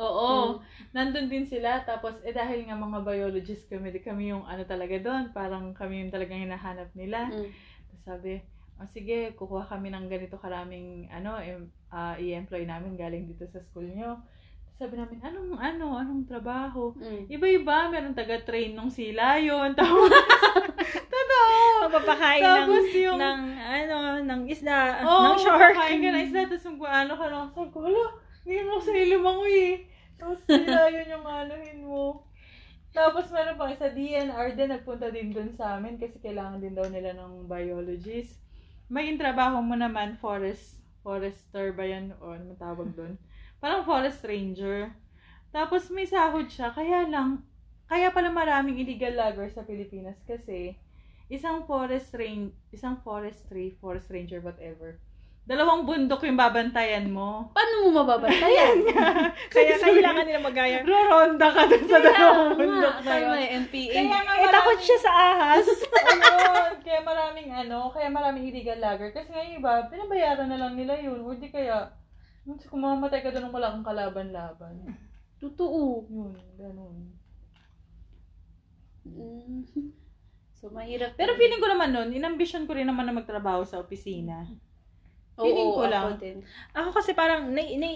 [0.00, 0.64] Oo.
[0.96, 1.84] Nandun din sila.
[1.84, 5.30] Tapos, eh dahil nga mga biologists kami, kami yung ano talaga doon.
[5.36, 7.28] Parang kami yung talagang hinahanap nila.
[7.28, 7.52] Mm.
[8.00, 8.40] Sabi,
[8.80, 13.60] oh, sige, kukuha kami ng ganito karaming, ano, em- ah, i-employ namin galing dito sa
[13.60, 14.16] school nyo.
[14.80, 16.96] Sabi namin, anong, ano, anong trabaho?
[16.96, 17.28] Mm.
[17.28, 19.74] Iba-iba, meron taga-train nung sila yun.
[19.78, 20.08] Tapos,
[21.12, 21.60] totoo.
[21.84, 25.76] Magpapakain ng, Tapos yung, ng, ano, ng isda, oh, ng shark.
[25.76, 27.46] Kain ka na isda, tapos yung ano ka lang.
[27.52, 28.04] Sabi ko, hala,
[28.48, 29.76] hindi mo sa lumangoy eh.
[30.20, 32.28] Tapos sila yun yung anuhin mo.
[32.92, 36.84] Tapos meron pang isa, DNR din, nagpunta din dun sa amin kasi kailangan din daw
[36.90, 38.36] nila ng biologist.
[38.92, 42.12] Maging trabaho mo naman, forest, forester ba yan?
[42.20, 43.16] O ano tawag dun?
[43.62, 44.92] Parang forest ranger.
[45.54, 47.46] Tapos may sahod siya, kaya lang,
[47.90, 50.78] kaya pala maraming illegal loggers sa Pilipinas kasi
[51.30, 54.98] isang forest rain, isang forestry, forest ranger, whatever.
[55.40, 57.50] Dalawang bundok yung babantayan mo.
[57.50, 58.86] Paano mo mababantayan?
[59.54, 60.78] Kaya kailangan nila magaya.
[60.86, 63.34] Roronda ka dun sa dalawang bundok na yun.
[63.34, 63.94] eh, MPA.
[63.98, 65.66] Kaya nga Eh, takot siya sa ahas.
[66.10, 69.10] Ayun, kaya maraming ano, kaya maraming illegal logger.
[69.10, 71.18] Kasi nga yung iba, pinabayaran na lang nila yun.
[71.18, 71.98] O di kaya,
[72.46, 74.86] kung mamamatay ka doon ng wala kang kalaban-laban.
[75.42, 76.06] Totoo.
[76.06, 76.96] Yun, ganun.
[79.02, 79.66] Mm.
[80.54, 81.16] So, mahirap.
[81.16, 84.44] Pero feeling ko naman nun, inambition ko rin naman na magtrabaho sa opisina.
[85.40, 86.06] Oo, feeling ko ako lang.
[86.20, 86.38] din.
[86.76, 87.88] Ako kasi parang, na, na,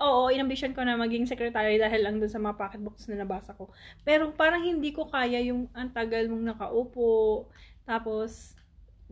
[0.00, 3.68] oo, inambition ko na maging secretary dahil lang dun sa mga pocketbooks na nabasa ko.
[4.06, 7.46] Pero parang hindi ko kaya yung ang tagal mong nakaupo,
[7.84, 8.54] tapos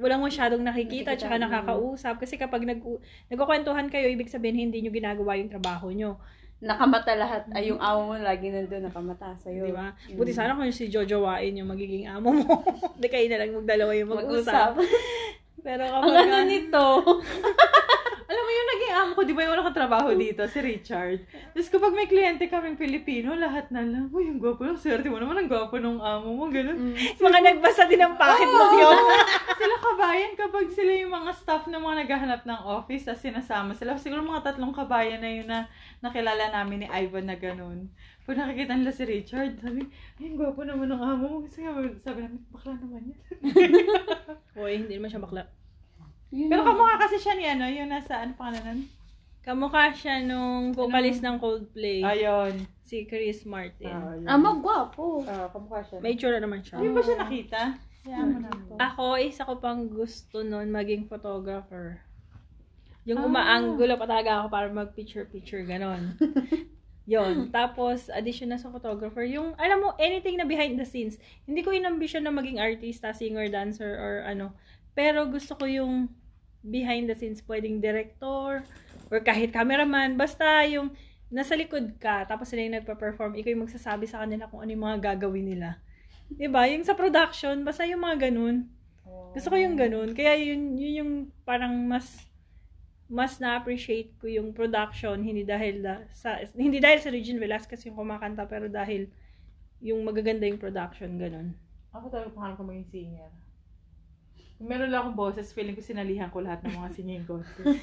[0.01, 1.43] walang masyadong nakikita, Nakikita, tsaka mm.
[1.45, 2.15] nakakausap.
[2.19, 2.81] Kasi kapag nag,
[3.29, 6.17] nagkukwentuhan kayo, ibig sabihin hindi nyo ginagawa yung trabaho nyo.
[6.63, 7.43] Nakamata lahat.
[7.51, 9.67] Ay, yung amo mo lagi nandun, nakamata sa'yo.
[9.67, 9.99] Di ba?
[10.07, 10.15] Mm.
[10.15, 12.63] Buti sana kung si Jojo Wain yung magiging amo mo.
[12.97, 14.79] Hindi kayo na lang magdalawa yung mag-usap.
[14.79, 14.79] Mag-usap.
[15.61, 16.25] Pero Ang kapag...
[16.25, 16.85] ano nito.
[18.33, 21.21] Alam mo yung naging amo ko, di ba yung nakatrabaho dito, si Richard.
[21.53, 25.21] Tapos kapag may kliyente kaming Pilipino, lahat na lang, uy, yung gwapo lang, swerte mo
[25.21, 26.97] naman, ang gwapo ng amo mo, ganun.
[26.97, 27.21] Mm.
[27.21, 28.99] mga nagbasa din ng pocketbook yun.
[29.61, 34.01] sila kabayan kapag sila yung mga staff na mga naghahanap ng office tapos sinasama sila.
[34.01, 35.69] Siguro mga tatlong kabayan na yun na
[36.01, 37.93] nakilala namin ni Ivan na ganun.
[38.23, 39.83] Pag nakikita nila si Richard, sabi,
[40.23, 41.39] ay, ang gwapo naman ng amo mo.
[41.43, 43.19] Kasi nga, sabi namin, bakla naman yan.
[44.59, 45.43] Hoy, hindi naman siya bakla.
[46.31, 48.81] Yun Pero kamukha kasi siya ni ano, yung nasa, ano pangalan nun?
[49.43, 52.63] Kamukha siya nung vocalist ng Coldplay, Ayun.
[52.87, 53.91] si Chris Martin.
[53.91, 54.27] Ah, yun.
[54.31, 55.27] Ah, magwapo.
[55.27, 55.99] Ah, kamukha siya.
[55.99, 56.79] May itsura naman siya.
[56.79, 57.61] Hindi ba siya nakita?
[58.07, 58.75] Kaya mo na to.
[58.79, 61.99] Ako, isa ko pang gusto nun maging photographer.
[63.03, 66.15] Yung umaanggulo pa talaga ako para mag-picture-picture, ganon.
[67.07, 67.51] Yon.
[67.51, 71.19] Tapos, addition na sa photographer, yung, alam mo, anything na behind the scenes.
[71.45, 74.55] Hindi ko inambisyon na maging artista, singer, dancer, or ano.
[74.95, 76.07] Pero gusto ko yung
[76.63, 78.63] behind the scenes, pwedeng director,
[79.11, 80.15] or kahit cameraman.
[80.15, 80.95] Basta yung
[81.33, 84.85] nasa likod ka, tapos sila yung nagpa-perform, ikaw yung magsasabi sa kanila kung ano yung
[84.85, 85.81] mga gagawin nila.
[86.29, 88.69] 'Di ba Yung sa production, basta yung mga ganun.
[89.33, 90.13] Gusto ko yung ganun.
[90.13, 91.13] Kaya yun, yun yung
[91.49, 92.05] parang mas
[93.09, 97.95] mas na-appreciate ko yung production hindi dahil da, sa hindi dahil sa Regine Velasquez yung
[97.95, 99.11] kumakanta pero dahil
[99.83, 101.53] yung magaganda yung production ganun.
[101.93, 103.31] Ako talaga pangarap ko maging singer.
[104.63, 107.83] Meron lang akong boses, feeling ko sinalihan ko lahat ng mga singing contest.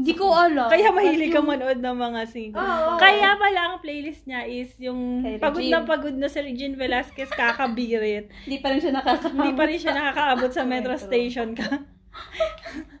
[0.00, 0.72] Hindi ko alam.
[0.72, 2.56] Kaya mahilig ka yung- manood ng mga singing.
[2.56, 2.96] Oo.
[2.96, 5.74] Kaya pala ang playlist niya is yung Kay pagod Regine.
[5.76, 8.32] na pagod na si Regine Velasquez kakabirit.
[8.48, 10.96] Hindi pa rin siya nakaka Hindi pa rin siya nakakaabot sa Metro.
[10.96, 11.68] station ka.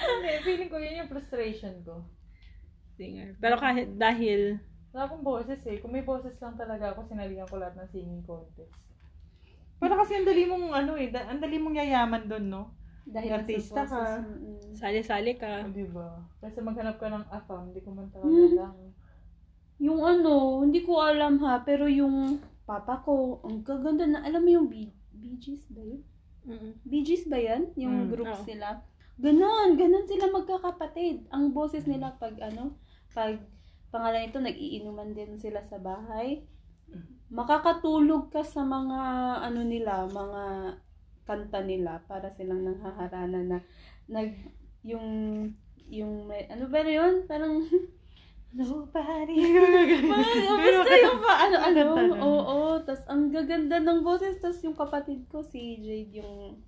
[0.00, 2.04] Hindi, feeling ko yun yung frustration ko.
[2.96, 3.36] Singer.
[3.40, 4.60] Pero kahit dahil
[4.90, 5.78] Wala akong boses eh.
[5.78, 8.74] Kung may boses lang talaga ako, sinalihan ko lahat ng singing contest.
[9.78, 12.62] Para kasi ang dali mong ano eh, da- ang dali mong yayaman doon, no?
[13.06, 14.20] Dahil Artista ka.
[14.20, 14.74] mm-mm.
[14.76, 15.64] sali-sali ka.
[15.64, 16.20] O, di ba?
[16.42, 18.20] Kasi maghanap ka ng afam, hindi ko man Hmm.
[18.20, 18.76] talaga lang.
[19.80, 22.36] Yung ano, hindi ko alam ha, pero yung
[22.68, 26.02] papa ko, ang gaganda na, alam mo yung Bee, Bee Gees ba yun?
[26.44, 26.72] Mm-mm.
[26.84, 27.72] Bee Gees ba yan?
[27.80, 28.44] Yung Mm, group oo.
[28.44, 28.84] sila.
[29.20, 31.28] Ganon, ganon sila magkakapatid.
[31.28, 32.80] Ang boses nila pag ano,
[33.12, 33.36] pag
[33.92, 36.48] pangalan ito, nag-iinuman din sila sa bahay.
[37.28, 39.00] Makakatulog ka sa mga
[39.44, 40.44] ano nila, mga
[41.28, 43.58] kanta nila para silang nanghaharana na
[44.10, 44.34] nag
[44.82, 45.06] yung
[45.90, 47.28] yung may, ano ba yun?
[47.28, 47.60] Parang
[48.50, 49.38] Nobody.
[50.10, 52.10] mga basta yung pa, ano, ano, nun.
[52.18, 56.58] oo, tas ang gaganda ng boses, tas yung kapatid ko, si Jade, yung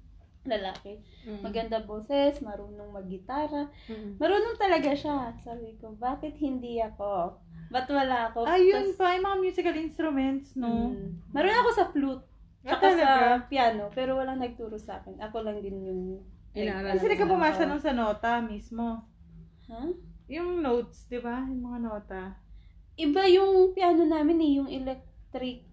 [0.43, 0.99] lalaki.
[1.23, 1.41] Mm.
[1.43, 3.71] Maganda boses, marunong maggitara.
[3.87, 4.19] Mm.
[4.19, 5.35] Marunong talaga siya.
[5.39, 7.39] Sabi ko, bakit hindi ako?
[7.73, 8.45] Ba't wala ako?
[8.45, 10.93] Ayun Tas, pa, yung mga musical instruments, no?
[10.93, 12.25] mm, marunong ako sa flute.
[12.63, 13.11] Ah, Tsaka sa
[13.49, 15.19] piano, pero walang nagturo sa akin.
[15.19, 16.03] Ako lang din yung...
[16.53, 17.01] Inaral.
[17.01, 17.33] Kasi ka Oo.
[17.33, 19.09] pumasa nung sa nota mismo.
[19.73, 19.89] Ha?
[20.29, 21.49] Yung notes, di ba?
[21.49, 22.23] Yung mga nota.
[23.01, 25.65] Iba yung piano namin eh, yung electric.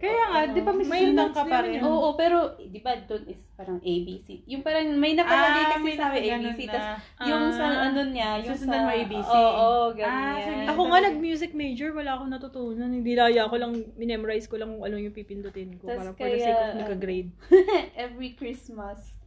[0.00, 1.84] Kaya nga, di ba may sundang ka pa rin?
[1.84, 4.48] Oo, pero di ba doon is parang ABC.
[4.48, 6.60] Yung parang may nakalagay Ah, kasi may sa ABC.
[6.64, 6.72] na.
[6.72, 6.86] Tas
[7.22, 7.84] yung sa Ah.
[7.86, 8.86] ano niya, yung Susundan sa...
[8.86, 9.28] mo ABC.
[9.28, 10.64] Oo, Ah, so ganyan.
[10.66, 12.88] Ako nga nag-music major, wala akong natutunan.
[12.88, 15.84] Hindi laya ko lang, minemorize ko lang kung ano yung pipindutin ko.
[15.86, 17.28] Tas para for the kaya, sake of ano, nagka-grade.
[18.00, 19.20] every Christmas,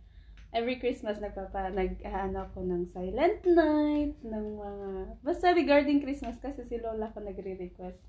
[0.49, 4.89] every Christmas nagpapa nag-ano ko ng Silent Night, ng mga
[5.21, 8.01] basta regarding Christmas kasi si Lola ko nagre-request.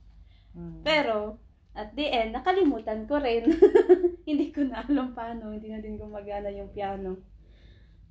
[0.53, 0.81] Hmm.
[0.81, 1.37] Pero
[1.74, 3.50] at the end nakalimutan ko rin.
[4.28, 7.18] hindi ko na alam paano, hindi na din gumagana yung piano.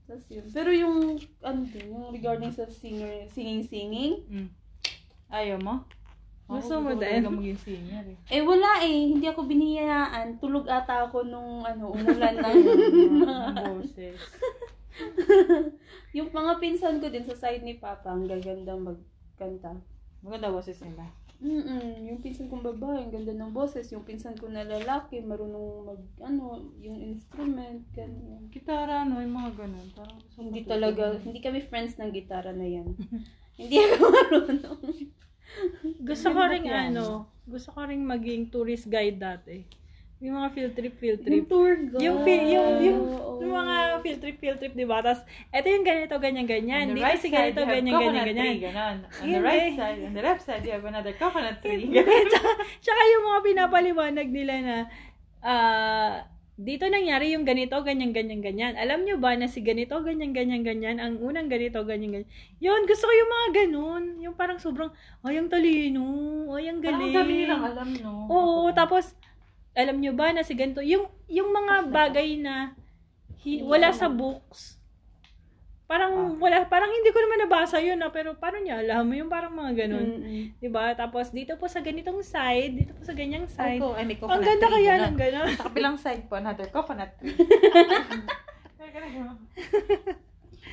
[0.03, 0.45] Tapos yun.
[0.51, 4.49] Pero yung ano din, yung regarding sa singer, singing singing, Mm.
[5.33, 5.81] Ayaw mo?
[6.45, 7.23] Gusto Ako, mo din?
[7.23, 8.17] talaga maging singer eh.
[8.37, 10.37] eh wala eh, hindi ako biniyayaan.
[10.37, 12.61] Tulog ata ako nung ano, umulan ng
[13.57, 14.19] boses.
[16.17, 19.73] yung mga pinsan ko din sa side ni Papa, ang gaganda magkanta.
[20.21, 21.09] Maganda boses nila.
[21.43, 23.91] Mm yung pinsan kong babae, ang ganda ng boses.
[23.91, 28.47] Yung pinsan ko na lalaki, marunong mag, ano, yung instrument, ganyan.
[28.47, 29.19] Gitara, no?
[29.19, 29.87] Yung mga ganun.
[29.91, 30.73] Parang gusto ko Hindi matutunan.
[30.79, 32.87] talaga, hindi kami friends ng gitara na yan.
[33.59, 34.81] hindi ako marunong.
[36.01, 36.95] Gusto ko rin Yan.
[36.95, 39.82] ano, gusto ko rin maging tourist guide dati.
[40.23, 41.45] Yung mga field trip, field Yung trip.
[41.45, 41.99] tour guide.
[41.99, 43.43] Yung, fi- yung, yung, Oo.
[43.43, 45.03] yung mga field trip, field trip, di ba?
[45.03, 45.19] Tapos,
[45.51, 46.85] eto yung ganito, ganyan, ganyan.
[46.87, 48.39] On the Di right kasi side, ganito, ganyan, ganyan, ganyan.
[48.39, 48.97] tree, ganon.
[49.03, 51.91] On the right side, on the left side, you have another coconut tree.
[52.31, 54.75] tsaka, tsaka yung mga pinapaliwanag nila na,
[55.41, 56.23] ah,
[56.55, 58.73] dito nangyari yung ganito, ganyan, ganyan, ganyan.
[58.75, 62.29] Alam nyo ba na si ganito, ganyan, ganyan, ganyan, ang unang ganito, ganyan, ganyan.
[62.59, 64.03] Yun, gusto ko yung mga ganun.
[64.21, 64.87] Yung parang sobrang,
[65.19, 66.05] ay, ang talino,
[66.53, 67.09] ay, ang Parang galing.
[67.09, 68.13] ang dami nilang alam, no?
[68.29, 69.17] Oo, tapos,
[69.73, 72.77] alam nyo ba na si ganito, yung, yung mga bagay na
[73.41, 74.77] hi- wala sa books,
[75.83, 79.05] parang wala, parang hindi ko naman nabasa yun, ah, pero paano niya alam?
[79.13, 80.07] Yung parang mga ganun.
[80.21, 80.57] Mm-mm.
[80.57, 80.95] 'Di ba?
[80.97, 83.81] Tapos dito po sa ganitong side, dito po sa ganyang Ay, side.
[83.83, 85.47] ko, ay, may Ang ganda kaya ng gano'n.
[85.53, 87.35] Sa kabilang side po, another coconut tree.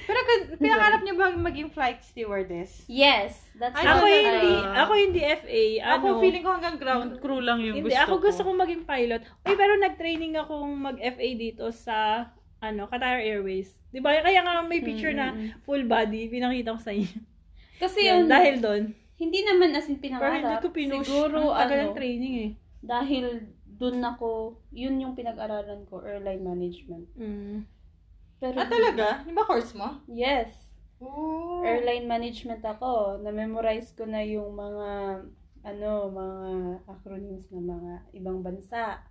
[0.03, 2.85] Pero kung- pinangarap niyo ba maging flight stewardess?
[2.87, 5.63] Yes, that's Ay, Ako what- hindi, ako hindi FA.
[5.81, 8.25] Ano, Ako feeling ko hanggang ground crew lang yung hindi, gusto ako ko.
[8.25, 9.21] gusto kong maging pilot.
[9.43, 13.73] Uy, pero nag-training akong mag-FA dito sa ano, Qatar Airways.
[13.89, 14.21] 'Di ba?
[14.21, 15.63] Kaya nga may picture na Mm-mm.
[15.63, 17.09] full body pinakita ko sa inyo.
[17.79, 18.83] Kasi Yan, yun, dahil doon.
[19.17, 20.61] hindi naman as in Pero hindi pinangarap.
[20.61, 21.01] ko pinush.
[21.03, 22.51] Siguro, Ang tagal ano, ng training eh.
[22.81, 23.25] dahil
[23.67, 24.29] dun ako,
[24.71, 27.09] yun yung pinag-aralan ko, airline management.
[27.17, 27.65] Mm.
[28.41, 29.21] Pero, Ah, talaga?
[29.29, 30.01] Yung ba course mo?
[30.09, 30.49] Yes.
[31.01, 31.61] Oh.
[31.61, 33.21] Airline management ako.
[33.21, 34.89] Na-memorize ko na yung mga,
[35.65, 36.49] ano, mga
[36.89, 39.05] acronyms ng mga ibang bansa.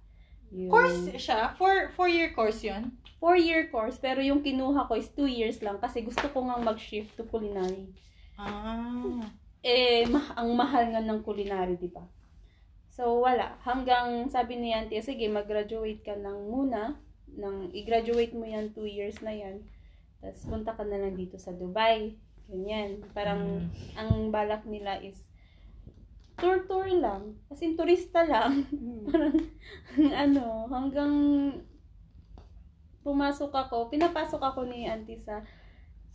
[0.49, 1.53] Yung Course siya?
[1.61, 2.97] Four, four-year course yun?
[3.21, 7.13] Four-year course, pero yung kinuha ko is two years lang kasi gusto ko nga mag-shift
[7.13, 7.93] to culinary.
[8.39, 9.21] Ah.
[9.61, 12.01] eh, ma- ang mahal nga ng culinary, di ba?
[12.89, 13.59] So, wala.
[13.61, 16.97] Hanggang sabi ni Auntie, sige, mag-graduate ka lang muna.
[17.37, 19.65] Nang i-graduate mo yan, two years na yan.
[20.23, 22.17] Tapos, punta ka na lang dito sa Dubai.
[22.49, 23.03] Ganyan.
[23.13, 25.29] Parang, ang balak nila is,
[26.39, 27.35] tour-tour lang.
[27.51, 28.65] As in, turista lang.
[29.11, 29.37] Parang,
[29.97, 31.13] ano, hanggang
[33.03, 35.41] pumasok ako, pinapasok ako ni Auntie sa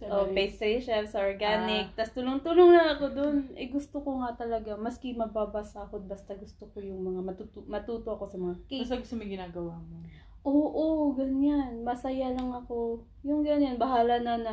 [0.05, 1.95] Oh, pastry chef sa organic.
[1.97, 3.37] Tapos tulong-tulong lang ako doon.
[3.57, 8.25] Eh gusto ko nga talaga, maski mababasahod, basta gusto ko yung mga matuto, matuto ako
[8.29, 8.85] sa mga cake.
[8.85, 10.05] Basta gusto mo ginagawa mo.
[10.45, 11.81] Oo, ganyan.
[11.89, 13.01] Masaya lang ako.
[13.25, 14.53] Yung ganyan, bahala na na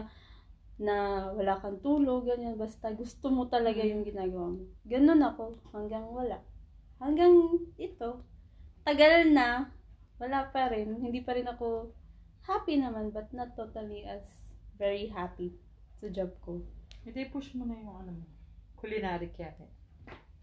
[0.81, 2.55] na wala kang tulog, ganyan.
[2.55, 4.63] Basta gusto mo talaga yung ginagawa mo.
[4.87, 6.39] Ganun ako, hanggang wala.
[6.97, 8.23] Hanggang ito.
[8.87, 9.69] Tagal na,
[10.17, 10.95] wala pa rin.
[10.97, 11.91] Hindi pa rin ako
[12.47, 14.23] happy naman, but not totally as
[14.79, 15.53] very happy
[15.99, 16.63] sa job ko.
[17.05, 18.25] Hindi, push mo na yung ano mo.
[18.79, 19.80] Culinary cabinet.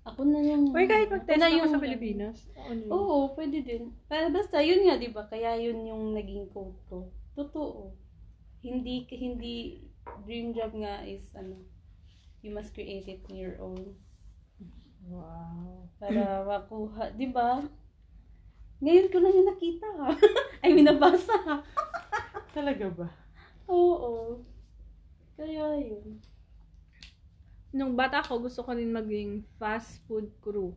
[0.08, 0.72] Ako na yung...
[0.72, 2.36] Or kahit mag-test na ako yung- sa Pilipinas.
[2.56, 2.78] Yun?
[2.88, 3.92] Oo, pwede din.
[4.08, 5.28] Pero basta, yun nga, di ba?
[5.28, 7.12] Kaya yun yung naging code ko.
[7.36, 7.92] Totoo.
[8.64, 9.84] Hindi, hindi,
[10.24, 11.60] dream job nga is, ano,
[12.40, 13.94] you must create it on your own.
[15.08, 15.88] Wow.
[16.00, 17.60] Para makuha, di ba?
[18.78, 19.88] Ngayon ko lang yung nakita.
[20.64, 21.64] I mean, nabasa.
[22.56, 23.08] Talaga ba?
[23.68, 24.40] Oo.
[25.36, 26.18] Kaya yun.
[27.70, 30.72] Nung bata ko, gusto ko rin maging fast food crew.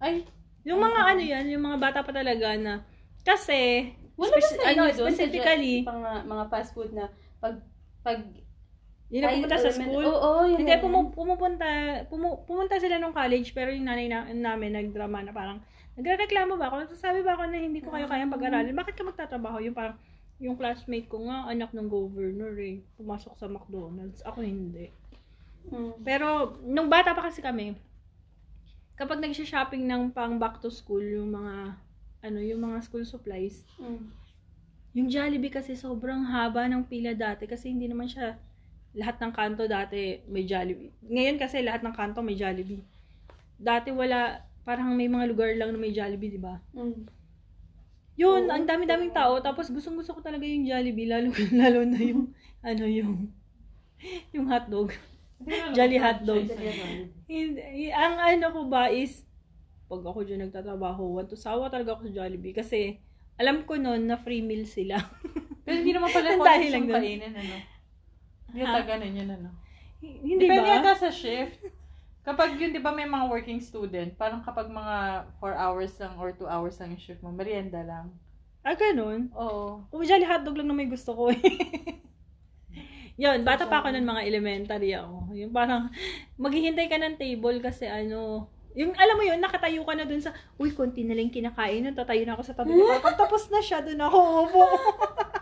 [0.00, 0.24] Ay,
[0.64, 2.84] Yung mga ano yan, yung mga bata pa talaga na,
[3.24, 5.12] kasi, Wala ba sa ano, doon?
[5.12, 7.08] specifically, mga, mga fast food na
[7.40, 7.60] pag,
[8.04, 8.20] pag,
[9.08, 10.04] yun na pumunta sa school.
[10.04, 10.60] Oo, yun.
[10.60, 11.66] Hindi, pumu- pumupunta,
[12.08, 15.58] pumu- pumunta sila nung college, pero yung nanay na, namin nagdrama na parang,
[15.96, 16.92] nagrereklamo ba ako?
[16.96, 18.76] Sabi ba ako na hindi ko kayo kayang pag-aralin?
[18.76, 19.60] Bakit ka magtatrabaho?
[19.60, 19.96] Yung parang,
[20.40, 24.24] yung classmate ko nga, anak ng governor eh, pumasok sa McDonald's.
[24.24, 24.88] Ako hindi.
[25.68, 25.92] Mm.
[26.00, 27.76] Pero, nung bata pa kasi kami,
[28.96, 31.76] kapag nagsha-shopping ng pang back to school, yung mga,
[32.24, 34.08] ano, yung mga school supplies, Mm.
[34.96, 38.40] yung Jollibee kasi sobrang haba ng pila dati kasi hindi naman siya
[38.90, 40.90] lahat ng kanto dati may Jollibee.
[41.06, 42.82] Ngayon kasi lahat ng kanto may Jollibee.
[43.54, 46.58] Dati wala, parang may mga lugar lang na may Jollibee, di ba?
[46.74, 47.06] Mm.
[48.20, 48.52] Yun, Oo.
[48.52, 49.38] ang dami-daming tao.
[49.40, 53.30] Tapos gustong gusto ko talaga yung Jollibee, lalo, lalo na yung, ano yung,
[54.34, 54.92] yung hotdog.
[55.44, 56.46] Ko Jolly yun.
[57.24, 59.24] Hindi, ang ano ko ba is,
[59.90, 62.54] pag ako dyan nagtatrabaho, want to sawa talaga ako sa Jollibee.
[62.54, 63.00] Kasi,
[63.40, 65.00] alam ko noon na free meal sila.
[65.64, 67.56] Pero hindi naman pala ano lang kainin, ano.
[68.50, 69.48] Hindi ata ganun yun, ano.
[70.00, 70.78] Hindi Depende ba?
[70.80, 71.60] ata sa shift.
[72.28, 76.36] Kapag yun, di ba may mga working student, parang kapag mga 4 hours lang or
[76.36, 78.12] 2 hours lang yung shift mo, merienda lang.
[78.60, 79.32] Ah, ganun.
[79.32, 79.88] Oo.
[79.88, 81.40] Kung Jolly hotdog lang na may gusto ko eh.
[83.20, 85.28] Yun, bata pa ako nun mga elementary ako.
[85.36, 85.92] Yung parang,
[86.40, 90.32] maghihintay ka ng table kasi ano, yung alam mo yun, nakatayo ka na dun sa,
[90.56, 92.96] uy, konti na lang kinakain nun, tatayo na ako sa tabi ko.
[93.02, 94.64] Pag tapos na siya, dun ako upo.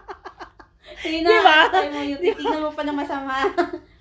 [1.07, 1.71] Sige na, ba?
[1.71, 3.47] tayo mo yung titignan mo pa na masama.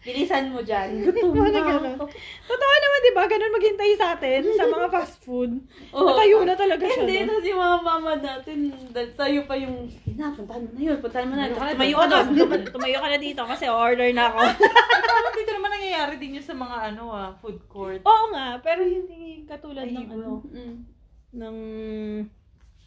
[0.07, 0.89] Bilisan mo dyan.
[1.05, 2.07] Gutom na ako.
[2.47, 3.23] Totoo naman, di ba?
[3.27, 5.59] Ganun maghintay sa atin sa mga fast food.
[5.91, 6.07] Oo.
[6.07, 7.03] Natayo na talaga siya.
[7.03, 7.35] Hindi, no?
[7.35, 8.57] tapos yung mga mama natin,
[8.95, 11.51] tayo pa yung, na, puntahan mo na yun, puntahan mo na.
[11.51, 14.39] Tumayo ka na Tumayo Tumayo ka na, tumayo ka na dito kasi order na ako.
[15.11, 17.99] Parang dito naman nangyayari din yun sa mga ano ah, food court.
[18.07, 20.75] Oo nga, pero hindi katulad ng Ay, ano, Mm.
[21.35, 21.57] ng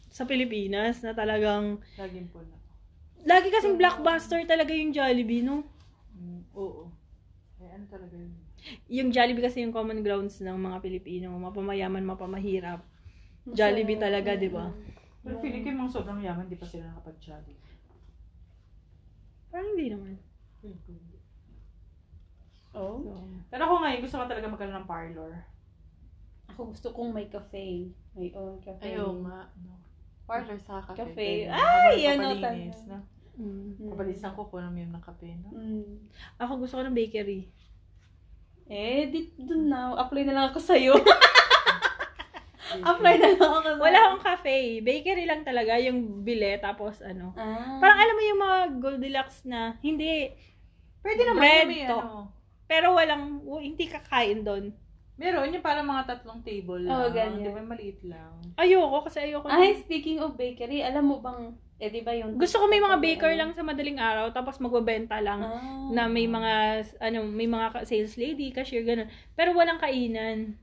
[0.09, 2.57] sa Pilipinas na talagang Laging po na.
[3.23, 5.61] lagi kasing blockbuster talaga yung Jollibee, no?
[6.17, 6.89] Mm, oo.
[7.81, 8.33] Ano talaga yun?
[8.93, 12.85] Yung Jollibee kasi yung common grounds ng mga Pilipino, mapamayaman, mapamahirap.
[13.49, 14.69] Jollibee talaga, di ba?
[15.25, 17.57] Pero feeling ko yung mga sobrang yaman, di pa sila nakapag-jolly.
[19.49, 20.13] Parang hindi naman.
[20.61, 20.97] Hindi.
[22.77, 23.01] Oh.
[23.01, 23.17] So,
[23.49, 25.33] Pero ako ngayon, gusto ko talaga magkaroon ng parlor.
[26.53, 27.89] Ako gusto kong may cafe.
[28.13, 28.93] May own cafe.
[28.93, 29.49] nga.
[29.57, 29.73] No.
[30.29, 30.97] Parlor sa cafe.
[31.01, 31.13] Cafe.
[31.17, 31.49] Pwede.
[31.49, 32.93] Ay, Habang ano papalinis, talaga.
[32.93, 32.97] no?
[33.41, 33.67] mm.
[33.81, 33.89] Mm.
[33.89, 35.49] Papalisan ko po ng yun ng kape, no?
[35.51, 35.97] Mm.
[36.37, 37.49] Ako gusto ko ng bakery.
[38.71, 39.91] Eh, di, dun na.
[39.99, 40.95] Apply na lang ako sa'yo.
[42.87, 43.83] Apply na lang ako sa'yo.
[43.83, 44.79] Wala akong cafe.
[44.79, 47.35] Bakery lang talaga, yung bile, tapos ano.
[47.35, 47.83] Ah.
[47.83, 50.31] Parang alam mo yung mga Goldilocks na, hindi,
[51.01, 51.97] Pwede naman Bread may to.
[51.97, 52.29] ano.
[52.69, 54.71] pero walang, hindi kakain doon.
[55.19, 56.93] Meron yung parang mga tatlong table lang.
[56.95, 57.43] Oo, ganyan.
[57.43, 58.31] Di ba, maliit lang.
[58.55, 59.51] Ayoko kasi ayoko.
[59.51, 61.51] Ay, speaking of bakery, alam mo bang,
[61.81, 62.37] eh di ba yung...
[62.37, 65.89] Gusto ko may mga baker lang sa madaling araw tapos magbebenta lang Ah.
[65.89, 66.53] na may mga
[67.01, 69.09] ano, may mga sales lady, cashier ganun.
[69.33, 70.61] Pero walang kainan.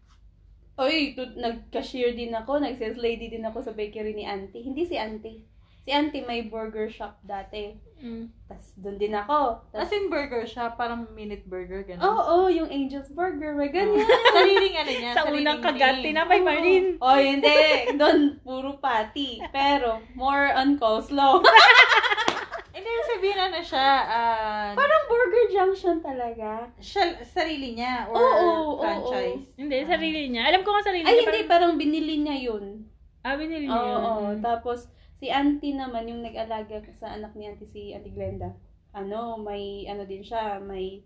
[0.78, 4.62] Oy, tu- nag-cashier din ako, nag-sales lady din ako sa bakery ni auntie.
[4.62, 5.42] Hindi si auntie.
[5.89, 7.72] Si auntie may burger shop dati.
[7.97, 8.28] Mm.
[8.45, 9.64] Tapos doon din ako.
[9.72, 12.05] As Tapos, in burger siya, parang minute burger, oo, gano'n.
[12.05, 14.05] oh, yung Angel's Burger, may ganyan.
[14.36, 16.84] Sariling ano niya, Sa unang kagat, tinapay pa rin.
[17.01, 17.57] Oh, hindi.
[17.97, 19.41] Doon, puro patty.
[19.49, 21.41] Pero, more on coleslaw.
[22.78, 26.70] Hindi, yung sabihin ano siya, ah, Parang Burger Junction talaga.
[26.78, 29.51] siya, sarili niya, or Oo, oo, franchise.
[29.59, 30.47] Hindi, sarili niya.
[30.47, 31.26] Alam ko nga sarili Ay, niya.
[31.26, 31.41] hindi.
[31.51, 32.86] Parang binili niya yun.
[33.26, 33.95] Ah, binili Oo, niya.
[33.99, 34.22] oo.
[34.30, 34.39] yun.
[34.39, 34.86] Tapos,
[35.18, 38.54] si auntie naman, yung nag-alaga sa anak ni auntie, si Auntie Glenda.
[38.94, 41.02] Ano, may, ano din siya, may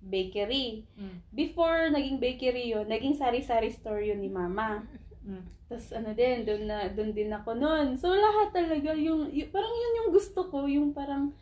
[0.00, 0.88] bakery.
[0.96, 1.16] Mm.
[1.30, 4.88] Before naging bakery yun, naging sari-sari store yun ni mama.
[5.20, 5.44] Mm.
[5.68, 7.94] Tapos ano din, doon na doon din ako noon.
[8.00, 11.36] So lahat talaga yung, yung parang yun yung gusto ko, yung parang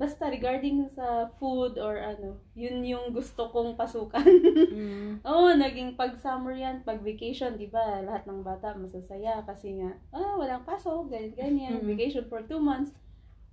[0.00, 4.24] basta regarding sa food or ano, yun yung gusto kong pasukan.
[4.72, 5.20] Mm.
[5.28, 8.00] Oo, naging pag summer yan, pag vacation, di ba?
[8.00, 11.86] Lahat ng bata masasaya kasi nga, ah, walang pasok, ganyan, ganyan, Mm.
[11.86, 12.96] vacation for two months.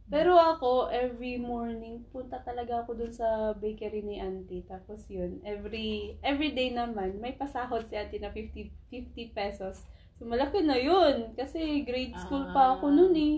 [0.07, 4.63] Pero ako, every morning, punta talaga ako dun sa bakery ni auntie.
[4.63, 9.83] Tapos yun, every, every day naman, may pasahod si auntie na 50, 50 pesos.
[10.15, 11.35] So, malaki na yun.
[11.35, 12.95] Kasi grade school pa ako Ah.
[12.95, 13.35] nun eh.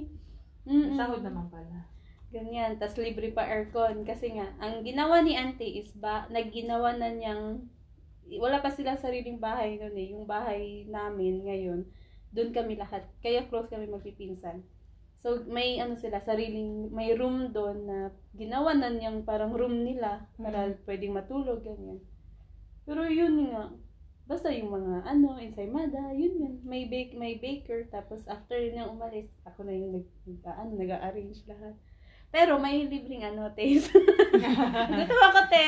[0.69, 0.93] Mm-mm.
[0.93, 1.89] Sahod naman pala.
[2.29, 4.05] Ganyan, tas libre pa aircon.
[4.05, 7.65] Kasi nga, ang ginawa ni auntie is ba, nagginawa na niyang,
[8.37, 10.07] wala pa silang sariling bahay noon eh.
[10.13, 11.89] Yung bahay namin ngayon,
[12.29, 13.09] doon kami lahat.
[13.25, 14.61] Kaya close kami magpipinsan.
[15.19, 17.97] So, may ano sila, sariling, may room doon na
[18.37, 21.99] ginawa na niyang parang room nila para pwedeng matulog, ganyan.
[22.87, 23.73] Pero yun nga,
[24.29, 26.55] basta yung mga ano, ensaymada, yun yun.
[26.63, 30.07] May bake, may baker, tapos after niyang umalis, ako na yung nag
[30.45, 31.75] ano, nag-arrange lahat.
[32.29, 33.89] Pero may libreng ano, taste.
[35.01, 35.65] Gusto ako, te.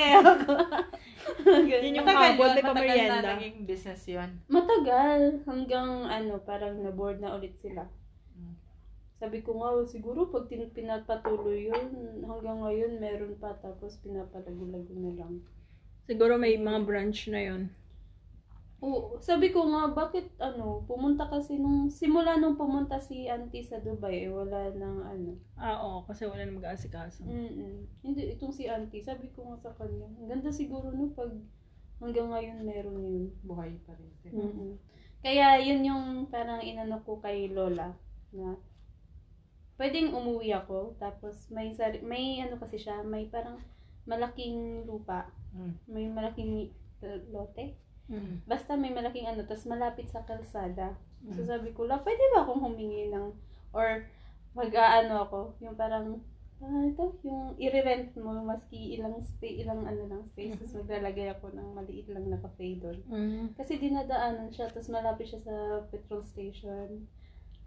[1.42, 4.30] Yun yung Matagal habol, yun, matagal na naging business yun.
[4.46, 7.90] Matagal, hanggang ano, parang na-board na ulit sila.
[8.38, 8.54] Mm.
[9.18, 11.90] Sabi ko nga, "Oh, siguro pag pinapatuloy yun,
[12.30, 15.42] hanggang ngayon meron pa, tapos pinapalago-lago na lang.
[16.06, 17.74] Siguro may mga branch na yun.
[18.82, 23.78] Oo, sabi ko nga, bakit ano, pumunta kasi nung, simula nung pumunta si auntie sa
[23.78, 25.38] Dubai, eh, wala nang ano.
[25.54, 27.22] Ah, oo, kasi wala na mag-aasikaso.
[27.22, 31.30] Mm Hindi, itong si auntie, sabi ko nga sa kanya, ang ganda siguro no pag
[32.02, 33.26] hanggang ngayon meron yun.
[33.46, 34.10] Buhay pa rin.
[34.34, 34.74] mm
[35.22, 37.94] Kaya yun yung parang inano ko kay Lola
[38.34, 38.58] na
[39.78, 43.62] pwedeng umuwi ako tapos may sari- may ano kasi siya, may parang
[44.10, 45.74] malaking lupa, Mm.
[45.86, 46.74] may malaking
[47.30, 47.78] lote.
[48.12, 48.44] Mm.
[48.44, 51.00] Basta may malaking ano, tapos malapit sa kalsada.
[51.32, 51.48] So Mm.
[51.48, 53.32] sabi ko, la, pwede ba akong humingi ng,
[53.72, 54.04] or
[54.52, 56.20] mag-aano ako, yung parang,
[56.60, 61.56] ah, ito, yung i-rent mo, maski ilang space, ilang ano lang space, tapos maglalagay ako
[61.56, 63.00] ng maliit lang na cafe doon.
[63.08, 63.46] Mm.
[63.56, 65.56] Kasi dinadaanan siya, tapos malapit siya sa
[65.88, 67.08] petrol station.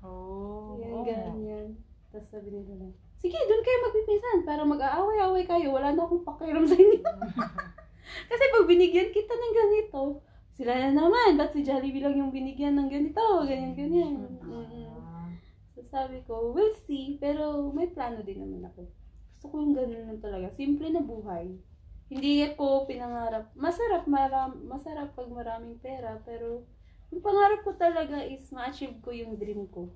[0.05, 0.77] Oh.
[0.77, 1.69] Yan, ganyan.
[2.13, 5.73] Tapos sabi nila, sige, doon kayo magpipinsan para mag-aaway-aaway kayo.
[5.73, 7.01] Wala na akong pakiram sa inyo.
[8.31, 10.21] Kasi pag binigyan kita ng ganito,
[10.55, 14.15] sila na naman, ba't si Jollibee lang yung binigyan ng ganito, ganyan, ganyan.
[14.47, 15.27] Ah.
[15.75, 18.87] So sabi ko, we'll see, pero may plano din naman ako.
[19.35, 21.59] Gusto ko yung ganun lang talaga, simple na buhay.
[22.07, 26.63] Hindi ako pinangarap, masarap, maram, masarap pag maraming pera, pero
[27.11, 29.91] yung pangarap ko talaga is ma-achieve ko yung dream ko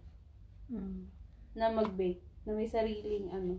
[0.69, 1.09] Mm.
[1.57, 3.57] na mag-bake, na may sariling ano.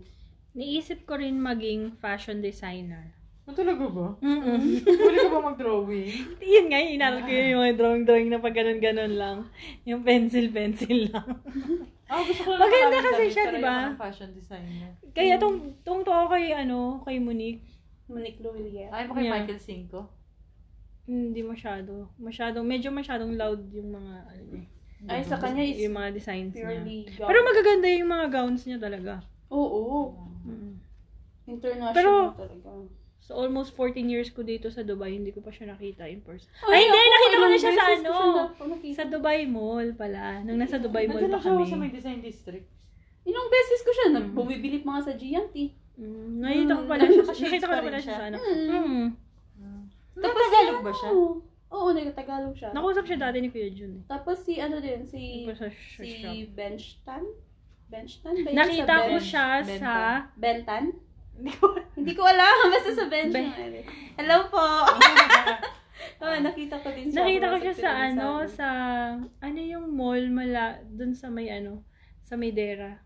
[0.54, 3.10] Niisip ko rin maging fashion designer.
[3.50, 4.06] Ah, talaga ba?
[4.22, 4.60] Mm-mm.
[4.80, 6.06] Huli ka ba mag-drawing?
[6.54, 9.38] Yun nga, inaral ko yun, yung mga drawing-drawing na pag ganun-ganun lang.
[9.82, 11.28] Yung pencil-pencil lang.
[12.06, 13.90] Ah, gusto ko Maganda maraming kasi siya, di ba?
[13.96, 14.94] fashion designer.
[15.10, 17.66] Kaya tong, tong to ako kay, ano, kay Monique,
[18.06, 18.86] Monique Loelia.
[18.88, 19.34] Ay mo kay Yeah.
[19.36, 20.00] Michael Cinco?
[21.04, 22.06] hindi masyado.
[22.16, 24.62] Masyadong, medyo masyadong loud yung mga, ano niya.
[25.06, 26.70] Ay, sa kanya is Yung mga designs niya.
[27.16, 27.26] gown.
[27.26, 29.18] Pero magaganda yung mga gowns niya talaga.
[29.48, 30.78] Oo, Mm.
[31.48, 32.70] international Pero- talaga.
[33.20, 36.50] So, almost 14 years ko dito sa Dubai, hindi ko pa siya nakita in person.
[36.64, 38.12] Ay, Ay, hindi, ako, nakita ko na siya sa ano.
[38.90, 40.42] Sa Dubai Mall pala.
[40.42, 41.62] Nung nasa Dubai Mall Nandun pa kami.
[41.64, 42.66] sa may design district.
[43.22, 44.32] Ilang beses ko siya, Mm.
[44.32, 45.76] bumibili pa nga sa Gianti.
[45.94, 47.22] Mm, nakita ko Mm, pala siya.
[47.22, 48.36] Nakita ko pala siya sa ano.
[48.40, 49.06] Mm.
[49.60, 49.82] Mm.
[50.16, 51.10] Tapos Tagalog ba siya?
[51.10, 51.22] ano,
[51.70, 52.70] Oo, nagtatagalog siya.
[52.74, 53.92] Nakausap siya dati ni Kuya Jun.
[53.94, 54.04] eh.
[54.04, 55.46] Tapos si ano din, si
[55.94, 56.50] si.
[56.50, 57.22] Benchtan?
[57.86, 58.34] Benchtan?
[58.50, 59.46] Nakita ko siya
[59.78, 59.94] sa...
[60.34, 60.90] Bentan?
[61.36, 61.66] Hindi ko
[62.00, 62.54] Hindi ko alam.
[62.72, 63.34] Basta sa bench.
[63.34, 63.78] Ben- yung ano.
[64.16, 64.64] Hello po.
[66.20, 67.24] Oh, nakita ko din siya.
[67.24, 68.68] Nakita ko siya sa ano, sa,
[69.40, 71.80] ano yung mall mala, dun sa may ano,
[72.20, 73.00] sa Maydera.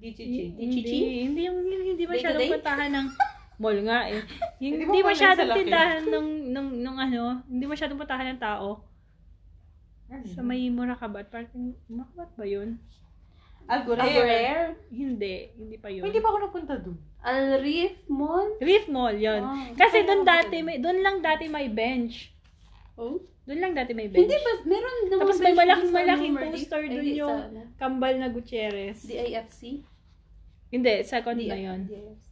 [0.00, 0.56] Dichichi.
[0.56, 0.96] Hindi,
[1.28, 3.06] hindi yung hindi masyadong puntahan ng
[3.62, 4.20] mall nga eh.
[4.64, 8.80] Yung, Hindi hindi masyadong tindahan ng, ng, ng ano, hindi masyadong puntahan ng tao.
[10.32, 11.28] Sa may Murakabat.
[11.28, 12.80] Parang, Murakabat ba yun?
[13.68, 14.02] Algorer.
[14.02, 14.62] Algorer.
[14.90, 16.04] Hindi, hindi pa yun.
[16.04, 16.98] Hindi pa ako napunta doon.
[17.22, 18.58] Al Reef Mall.
[18.58, 19.42] Reef Mall, yun.
[19.42, 22.34] Ah, Kasi doon dati, may, doon lang dati may bench.
[22.98, 23.22] Oh?
[23.46, 24.26] Doon lang dati may bench.
[24.26, 27.60] Hindi ba, meron naman Tapos may malaking- malaking poster hindi, yung- ano?
[27.78, 29.06] Kambal na Gutierrez.
[29.06, 29.82] DIFC?
[30.72, 31.66] Hindi, second na DIFC.
[31.66, 31.80] yun.
[31.86, 32.28] DIFC.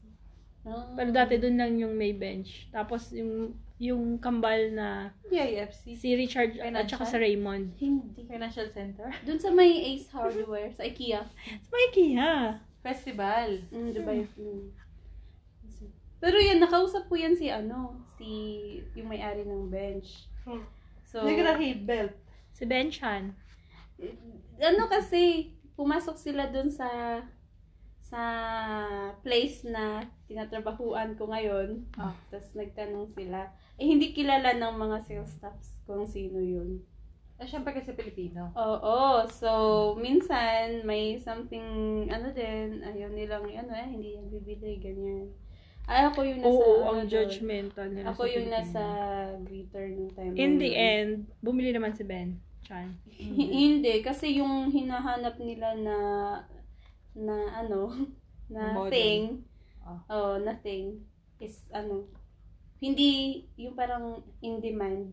[0.67, 0.93] Ah.
[0.93, 2.69] Pero dati doon lang yung may bench.
[2.69, 5.97] Tapos yung yung kambal na DIFC.
[5.97, 7.09] si Richard at saka Financial?
[7.09, 7.67] sa Raymond.
[7.81, 8.29] Hindi.
[8.29, 9.09] Financial Center.
[9.25, 11.25] Doon sa may Ace Hardware, sa IKEA.
[11.65, 12.61] Sa may IKEA.
[12.85, 13.57] Festival.
[13.73, 14.29] Mm, Dubai.
[14.37, 14.69] Mm.
[16.21, 18.29] Pero yan, nakausap ko yan si ano, si
[18.93, 20.29] yung may-ari ng bench.
[21.09, 22.15] So, Hindi ka na hate belt.
[22.53, 23.33] Si Benchan.
[24.61, 27.19] ano kasi, pumasok sila dun sa
[28.11, 28.23] sa
[29.23, 31.89] place na tinatrabahuan ko ngayon.
[31.97, 32.13] Ah.
[32.29, 33.49] Tapos nagtanong sila.
[33.81, 36.85] Eh, hindi kilala ng mga sales staffs kung sino yun.
[37.35, 38.53] Ah, syempre kasi Pilipino.
[38.53, 39.25] Oo.
[39.27, 39.51] So,
[39.97, 41.65] minsan, may something,
[42.07, 45.33] ano din, ayaw nilang, ano eh, hindi yan bibili, ganyan.
[45.89, 47.09] Ay, ako yung nasa, Oo, ano ang doon.
[47.09, 48.61] judgmental nila Ako sa yung Pilipino.
[48.61, 48.83] nasa
[49.43, 50.33] greeter nung time.
[50.37, 50.77] In the yun.
[50.77, 52.93] end, bumili naman si Ben Chan.
[53.51, 55.97] Hindi, kasi yung hinahanap nila na
[57.11, 57.89] na ano,
[58.53, 58.93] na Model.
[58.93, 59.23] thing,
[59.81, 59.99] Ah.
[60.07, 61.01] oh, na thing,
[61.41, 62.05] is ano,
[62.81, 65.13] hindi yung parang in demand.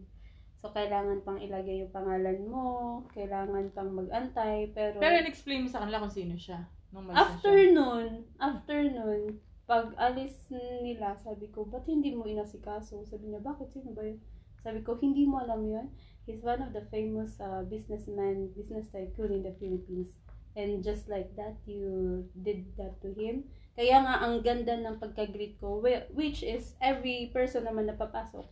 [0.58, 5.86] So, kailangan pang ilagay yung pangalan mo, kailangan pang mag-antay, pero, Pero in-explain mo sa
[5.86, 6.66] kanila kung sino siya.
[6.90, 7.76] Nung after siya.
[7.78, 9.38] nun, after nun,
[9.68, 10.34] pag alis
[10.82, 13.04] nila, sabi ko, ba't hindi mo inasikaso?
[13.06, 13.70] Sabi niya, bakit?
[13.76, 14.18] Sino ba yun?
[14.64, 15.88] Sabi ko, hindi mo alam yun?
[16.26, 20.16] He's one of the famous uh, businessman, business tycoon in the Philippines.
[20.58, 23.46] And just like that, you did that to him.
[23.78, 28.44] Kaya nga, ang ganda ng pagka-greet ko, whi- which is every person naman na papasok.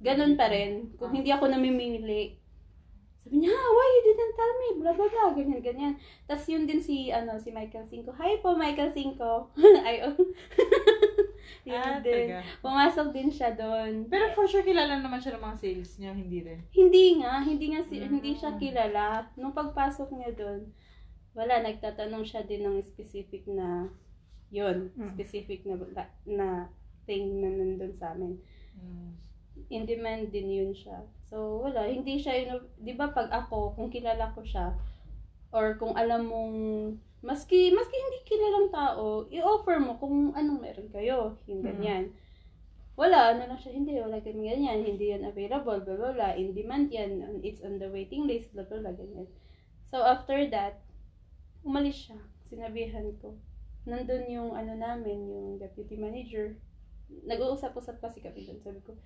[0.00, 0.96] Ganun pa rin.
[0.96, 2.40] Kung hindi ako namimili,
[3.20, 4.68] sabi niya, ah, why you didn't tell me?
[4.80, 5.30] Blah, blah, blah.
[5.30, 5.94] Ganyan, ganyan.
[6.24, 8.16] Tapos yun din si, ano, si Michael Cinco.
[8.16, 9.52] Hi po, Michael Cinco.
[9.86, 10.16] Ay, oh.
[11.68, 12.32] yun Ah, din.
[12.32, 12.40] taga.
[12.58, 14.08] Pumasok din siya doon.
[14.08, 16.58] Pero for sure kilala naman siya ng mga sales niya, hindi rin.
[16.72, 18.08] Hindi nga, hindi nga si, Mm.
[18.10, 19.28] hindi siya kilala.
[19.36, 20.72] Nung pagpasok niya doon,
[21.30, 23.92] wala, nagtatanong siya din ng specific na,
[24.50, 25.08] yun, Mm.
[25.14, 25.78] specific na,
[26.26, 26.48] na
[27.06, 28.38] thing na nandun sa amin.
[28.76, 29.10] Mm.
[29.70, 31.04] in demand din yun siya.
[31.28, 31.86] So, wala.
[31.86, 32.64] Hindi siya yun.
[32.80, 34.74] Di ba pag ako, kung kilala ko siya,
[35.54, 36.54] or kung alam mong,
[37.20, 41.36] maski, maski hindi kilalang tao, i-offer mo kung anong meron kayo.
[41.46, 41.66] Yung Mm.
[41.70, 42.04] ganyan.
[42.98, 46.52] Wala, ano lang siya, hindi, wala kami ganyan, hindi yan available, blah, blah, blah, in
[46.52, 49.28] demand yan, it's on the waiting list, blah, blah, blah, ganyan.
[49.86, 50.82] So, after that,
[51.62, 52.18] umalis siya.
[52.44, 53.38] Sinabihan ko.
[53.88, 56.56] Nandun yung, ano namin, yung deputy manager.
[57.08, 58.60] Nag-uusap-usap kasi kami doon.
[58.60, 58.96] Sabi ko,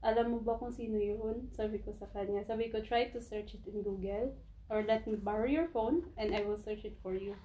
[0.00, 1.52] alam mo ba kung sino yun?
[1.52, 2.42] Sabi ko sa kanya.
[2.44, 4.34] Sabi ko, try to search it in Google
[4.70, 7.36] or let me borrow your phone and I will search it for you.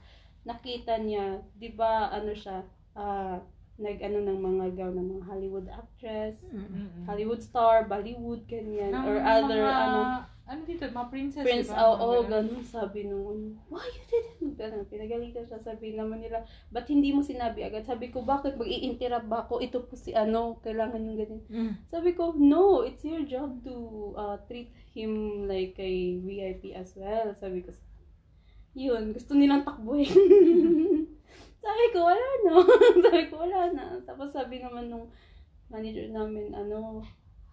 [0.45, 2.63] Nakita niya, di ba, ano siya,
[2.93, 3.41] ah,
[3.75, 7.03] nag-ano ng mga gown ng mga Hollywood actress, Mm-mm.
[7.03, 9.99] Hollywood star, Bollywood, ganyan, Ng or other, mga, ano,
[10.45, 11.81] ano dito, mga princess, Prince, diba?
[11.89, 16.85] oo, oh, ganun sabi nung, why you didn't, ano, pinagalitan siya, sabi naman nila, ba't
[16.85, 17.81] hindi mo sinabi agad?
[17.81, 19.57] Sabi ko, bakit mag-i-interrupt ba ako?
[19.57, 21.41] Ito po si ano, kailangan yung ganyan.
[21.49, 21.71] Mm.
[21.89, 23.73] Sabi ko, no, it's your job to
[24.13, 27.33] uh, treat him like a VIP as well.
[27.33, 27.73] Sabi ko,
[28.77, 30.13] yun, gusto nilang takbuhin.
[31.65, 32.53] sabi ko, wala na.
[33.09, 33.85] sabi ko, wala na.
[34.05, 35.09] Tapos sabi naman nung
[35.73, 37.01] manager namin, ano,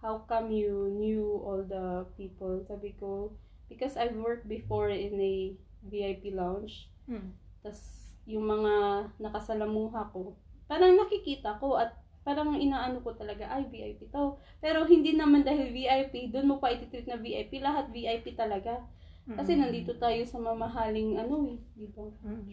[0.03, 2.59] how come you knew all the people?
[2.67, 3.31] Sabi ko,
[3.71, 5.55] because I've worked before in a
[5.87, 6.91] VIP lounge.
[7.07, 7.31] Mm.
[7.63, 10.35] Tapos, yung mga nakasalamuha ko,
[10.67, 11.95] parang nakikita ko at
[12.27, 14.35] parang inaano ko talaga, ay, VIP to.
[14.59, 18.83] Pero hindi naman dahil VIP, doon mo pa ititreat na VIP, lahat VIP talaga.
[19.23, 22.03] Kasi nandito tayo sa mamahaling ano eh, di ba?
[22.27, 22.43] Mm.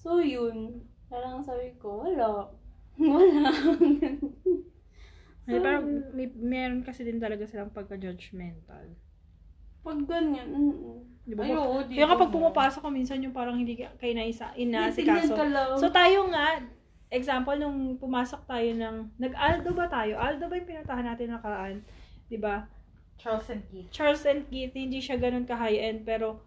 [0.00, 0.80] So, yun.
[1.12, 2.48] Parang sabi ko, wala.
[2.94, 3.50] Wala.
[5.44, 8.96] Ay, parang may, meron kasi din talaga silang pagka-judgmental.
[9.80, 11.40] Pag ganyan, mm Di ba?
[11.40, 12.34] Ay, oo, dito Kaya kapag mo.
[12.36, 15.32] pumapasok ka minsan yung parang hindi ka- kayo na isa, Tingnan inaasikaso.
[15.32, 15.72] ka lang.
[15.80, 16.60] So tayo nga,
[17.08, 20.20] example nung pumasok tayo ng, nag-Aldo ba tayo?
[20.20, 21.76] Aldo ba yung pinuntahan natin nakaraan?
[22.28, 22.68] 'Di ba?
[23.16, 23.88] Charles and Keith.
[23.88, 26.44] Charles and Keith, hindi siya ganun ka high-end, pero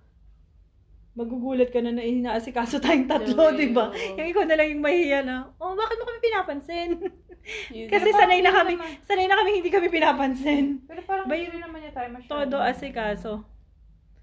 [1.17, 3.89] magugulat ka na na inaasikaso tayong tatlo, di ba?
[4.13, 6.89] Yung ikaw na lang yung mahiya na, oh, bakit mo kami pinapansin?
[7.71, 7.87] Yun.
[7.87, 10.65] Kasi parang sanay na kami, naman- sanay na kami hindi kami pinapansin.
[10.83, 12.31] Pero parang Bay- hindi rin naman niya tayo masyado.
[12.33, 13.33] Todo asikaso.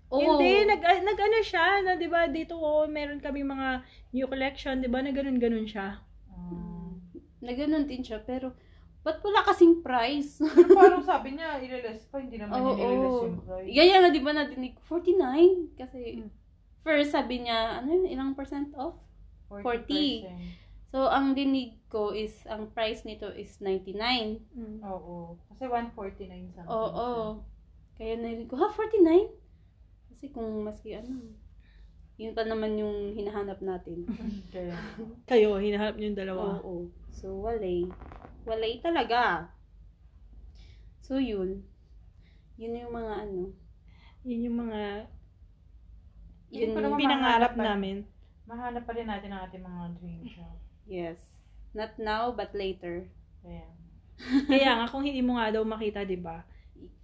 [0.09, 0.21] Oo.
[0.21, 4.27] Hindi, nag, ah, nag ano siya, na 'di ba dito oh, meron kami mga new
[4.27, 5.01] collection, 'di ba?
[5.01, 5.99] Na ganun-ganun siya.
[6.31, 6.93] Ah.
[7.41, 8.53] Na ganun din siya, pero
[9.01, 10.39] ba't wala kasing price?
[10.39, 12.73] Pero parang sabi niya, ililess pa, hindi naman Oo.
[12.73, 13.69] niya nililess yung price.
[13.71, 15.75] Gaya nga, di ba nadinig, 49?
[15.75, 16.31] Kasi, Hmm.
[16.81, 18.97] first sabi niya, ano yun, ilang percent off?
[19.49, 20.25] 40.
[20.25, 20.64] 40%.
[20.95, 23.99] So, ang dinig ko is, ang price nito is 99.
[24.55, 24.79] Mm.
[24.87, 25.35] Oo.
[25.51, 26.71] Kasi 149 something.
[26.71, 27.43] Oo.
[27.99, 29.27] Kaya narinig ko, ha, 49?
[30.15, 31.35] Kasi kung maski ano,
[32.15, 34.07] yun pa naman yung hinahanap natin.
[34.55, 34.79] Kaya,
[35.27, 36.63] Kayo, hinahanap niyo yung dalawa.
[36.63, 36.87] Oo.
[37.11, 37.91] So, walay.
[38.47, 39.51] Walay talaga.
[41.03, 41.67] So, yun.
[42.55, 43.51] Yun yung mga ano.
[44.23, 45.11] Yun yung mga
[46.55, 48.07] Yun naman pinangarap namin.
[48.47, 50.64] Mahanap pa rin natin ang ating mga dream job.
[50.87, 51.19] Yes.
[51.73, 53.09] Not now, but later.
[53.41, 53.67] Kaya,
[54.51, 56.45] Kaya nga, kung hindi mo nga daw makita, di ba?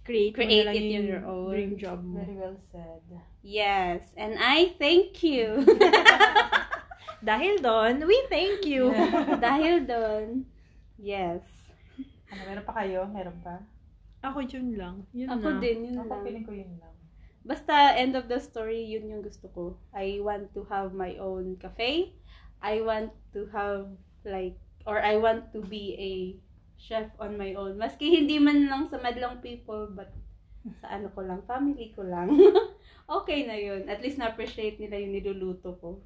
[0.01, 1.49] Create, Create mo na lang it yung your own.
[1.51, 2.17] dream job mo.
[2.19, 3.03] very well said.
[3.41, 4.01] Yes.
[4.15, 5.61] And I thank you.
[7.21, 8.89] Dahil doon, we thank you.
[9.37, 10.49] Dahil doon,
[10.97, 11.45] yes.
[12.33, 13.05] Ano, meron pa kayo?
[13.05, 13.61] Meron pa?
[14.21, 15.05] Ako yun lang.
[15.13, 15.59] Yun Ako na.
[15.61, 16.23] din, yun Ako, lang.
[16.25, 16.93] feeling ko yun lang.
[17.41, 19.63] Basta, end of the story, yun yung gusto ko.
[19.93, 22.13] I want to have my own cafe.
[22.61, 23.89] I want to have,
[24.23, 26.13] like, or I want to be a
[26.81, 27.77] chef on my own.
[27.77, 30.09] Maski hindi man lang sa madlang people, but
[30.81, 32.33] sa ano ko lang, family ko lang.
[33.21, 33.89] okay na yun.
[33.89, 36.01] At least na-appreciate nila yung niluluto ko.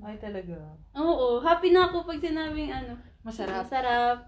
[0.00, 0.56] Ay, talaga.
[0.96, 3.68] Oo, happy na ako pag sinabing ano, Masarap.
[3.68, 4.18] Masarap.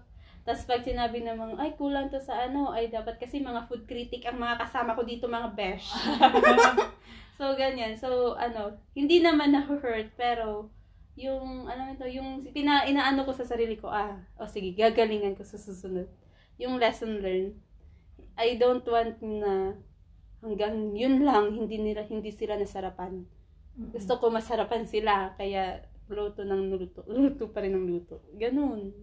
[0.43, 4.27] Tapos pag sinabi namang, ay, kulang to sa ano, ay dapat kasi mga food critic
[4.27, 5.87] ang mga kasama ko dito, mga besh.
[7.39, 7.95] so, ganyan.
[7.95, 10.67] So, ano, hindi naman na-hurt, pero
[11.13, 15.37] yung, alam mo ito, yung pina, inaano ko sa sarili ko, ah, o sige, gagalingan
[15.37, 16.09] ko sa susunod.
[16.57, 17.53] Yung lesson learned.
[18.33, 19.77] I don't want na
[20.41, 23.25] hanggang yun lang, hindi nila, hindi sila nasarapan.
[23.93, 27.05] Gusto ko masarapan sila, kaya luto ng luto.
[27.09, 28.21] Luto pa rin ng luto.
[28.37, 28.93] Ganun.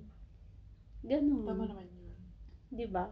[1.03, 1.47] Ganun.
[1.47, 2.15] Tama naman yun.
[2.71, 3.09] Di ba?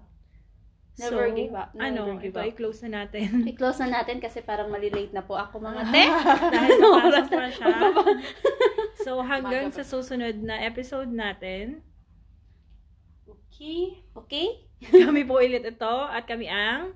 [0.99, 1.71] Never so, give up.
[1.79, 2.47] Never ano, give ito, up.
[2.51, 3.27] i-close na natin.
[3.55, 6.05] I-close na natin kasi parang malilate na po ako mga te.
[6.55, 7.51] Dahil Ano papasok oras pa na?
[7.55, 7.71] siya.
[9.07, 11.87] So, hanggang sa susunod na episode natin,
[13.59, 14.07] Okay?
[14.15, 14.49] Okay?
[15.03, 16.95] kami po ulit ito at kami ang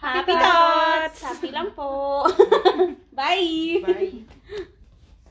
[0.00, 1.20] Happy Thoughts!
[1.20, 1.20] thoughts!
[1.26, 2.24] Happy lang po.
[3.18, 3.84] Bye!
[3.84, 4.72] Bye.